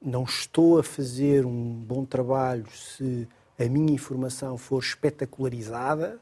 [0.00, 3.26] não estou a fazer um bom trabalho se
[3.58, 6.20] a minha informação for espetacularizada,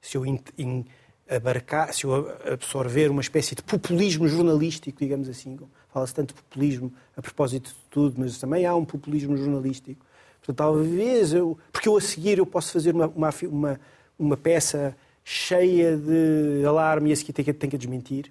[0.00, 0.84] se eu in, in,
[1.28, 5.58] abarcar, se eu absorver uma espécie de populismo jornalístico, digamos assim,
[5.96, 10.04] fala-se tanto de populismo a propósito de tudo, mas também há um populismo jornalístico.
[10.40, 13.80] Portanto, talvez eu, porque eu a seguir eu posso fazer uma, uma, uma,
[14.18, 14.94] uma peça
[15.24, 18.30] cheia de alarme e a seguir tenho que, tenho que desmentir.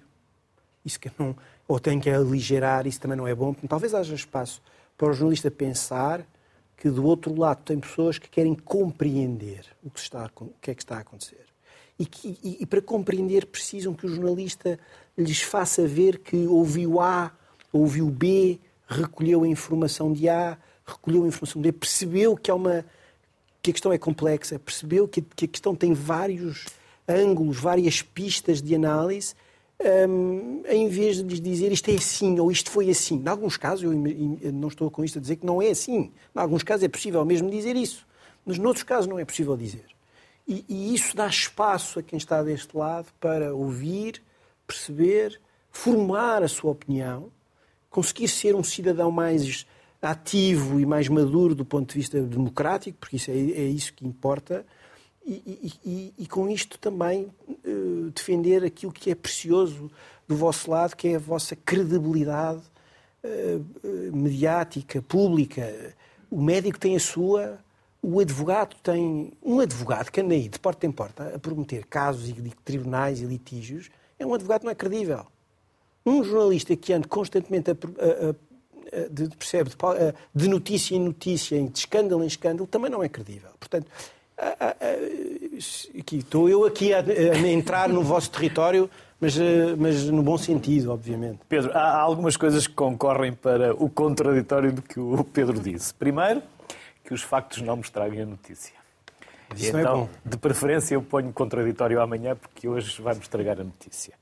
[0.84, 1.34] Isso que não,
[1.66, 3.52] ou tem que aligerar, isso também não é bom.
[3.68, 4.62] Talvez haja espaço
[4.96, 6.24] para o jornalista pensar
[6.76, 10.74] que do outro lado tem pessoas que querem compreender o que, está, o que é
[10.74, 11.44] que está a acontecer.
[11.98, 14.78] E, que, e, e, para compreender precisam que o jornalista
[15.18, 17.32] lhes faça ver que ouviu A,
[17.78, 22.54] ouviu B, recolheu a informação de A, recolheu a informação de B, percebeu que, há
[22.54, 22.84] uma,
[23.62, 26.66] que a questão é complexa, percebeu que, que a questão tem vários
[27.08, 29.34] ângulos, várias pistas de análise
[30.08, 33.22] um, em vez de lhes dizer isto é assim ou isto foi assim.
[33.24, 36.10] Em alguns casos, eu não estou com isto a dizer que não é assim.
[36.34, 38.06] Em alguns casos é possível mesmo dizer isso.
[38.44, 39.84] Mas noutros casos não é possível dizer.
[40.48, 44.22] E, e isso dá espaço a quem está deste lado para ouvir,
[44.66, 47.30] perceber, formar a sua opinião,
[47.96, 49.64] conseguir ser um cidadão mais
[50.02, 54.06] ativo e mais maduro do ponto de vista democrático, porque isso é, é isso que
[54.06, 54.66] importa,
[55.24, 59.90] e, e, e, com isto também uh, defender aquilo que é precioso
[60.28, 62.60] do vosso lado, que é a vossa credibilidade
[63.24, 65.96] uh, mediática, pública.
[66.30, 67.58] O médico tem a sua,
[68.02, 69.32] o advogado tem.
[69.42, 73.24] Um advogado que anda aí de porta em porta a prometer casos e tribunais e
[73.24, 73.88] litígios
[74.18, 75.26] é um advogado que não é credível.
[76.06, 78.34] Um jornalista que anda constantemente a, a, a
[79.10, 79.74] de, percebe, de,
[80.34, 83.50] de notícia em notícia, de escândalo em escândalo, também não é credível.
[83.58, 83.90] Portanto,
[85.98, 88.88] aqui, estou eu aqui a, a, entrar no vosso território,
[89.20, 91.40] mas, eh, mas no bom sentido, obviamente.
[91.48, 95.92] Pedro, há algumas coisas que concorrem para o contraditório do que o Pedro disse.
[95.94, 96.42] Primeiro,
[97.04, 98.74] que os factos não me estraguem a notícia.
[99.54, 103.64] Isso e então, é de preferência, eu ponho contraditório amanhã, porque hoje vai-me estragar a
[103.64, 104.14] notícia.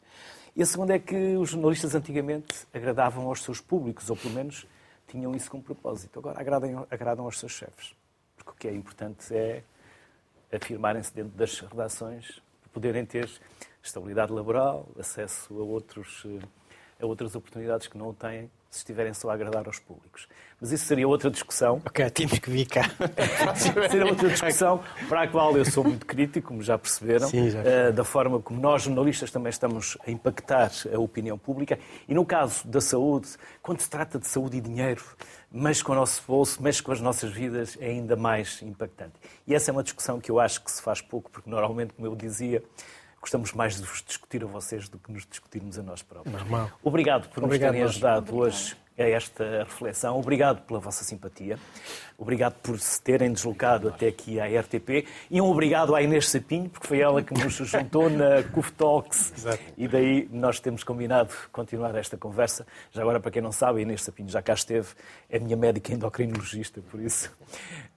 [0.56, 4.66] E a segunda é que os jornalistas antigamente agradavam aos seus públicos, ou pelo menos
[5.08, 6.20] tinham isso como propósito.
[6.20, 7.92] Agora agradam, agradam aos seus chefes.
[8.36, 9.64] Porque o que é importante é
[10.52, 12.40] afirmarem-se dentro das redações,
[12.72, 13.28] poderem ter
[13.82, 19.30] estabilidade laboral, acesso a, outros, eh, a outras oportunidades que não têm se estiverem só
[19.30, 20.28] a agradar aos públicos.
[20.64, 21.82] Mas isso seria outra discussão.
[21.84, 22.90] Ok, temos que vir cá.
[23.90, 27.58] seria outra discussão para a qual eu sou muito crítico, como já perceberam, Sim, já.
[27.58, 31.78] eh, da forma como nós, jornalistas, também estamos a impactar a opinião pública.
[32.08, 33.28] E no caso da saúde,
[33.60, 35.04] quando se trata de saúde e dinheiro,
[35.52, 39.12] mexe com o nosso bolso, mexe com as nossas vidas, é ainda mais impactante.
[39.46, 42.08] E essa é uma discussão que eu acho que se faz pouco, porque normalmente, como
[42.08, 42.62] eu dizia,
[43.20, 46.34] gostamos mais de vos discutir a vocês do que nos discutirmos a nós próprios.
[46.34, 46.70] Normal.
[46.82, 47.90] Obrigado por Obrigado, nos terem nós.
[47.90, 50.18] ajudado hoje a esta reflexão.
[50.18, 51.58] Obrigado pela vossa simpatia.
[52.16, 55.06] Obrigado por se terem deslocado até aqui à RTP.
[55.30, 59.32] E um obrigado à Inês Sapinho, porque foi ela que nos juntou na CUF Talks.
[59.36, 59.62] Exato.
[59.76, 62.66] E daí nós temos combinado continuar esta conversa.
[62.92, 64.88] Já agora, para quem não sabe, a Inês Sapinho já cá esteve.
[65.28, 67.32] É minha médica endocrinologista, por isso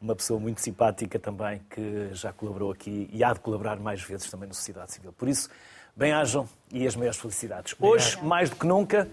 [0.01, 4.29] uma pessoa muito simpática também, que já colaborou aqui e há de colaborar mais vezes
[4.29, 5.11] também na sociedade civil.
[5.13, 5.49] Por isso,
[5.95, 7.75] bem-ajam e as maiores felicidades.
[7.79, 9.09] Hoje, mais do que nunca,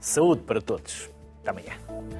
[0.00, 1.17] saúde para todos.
[1.48, 2.08] Até amanhã.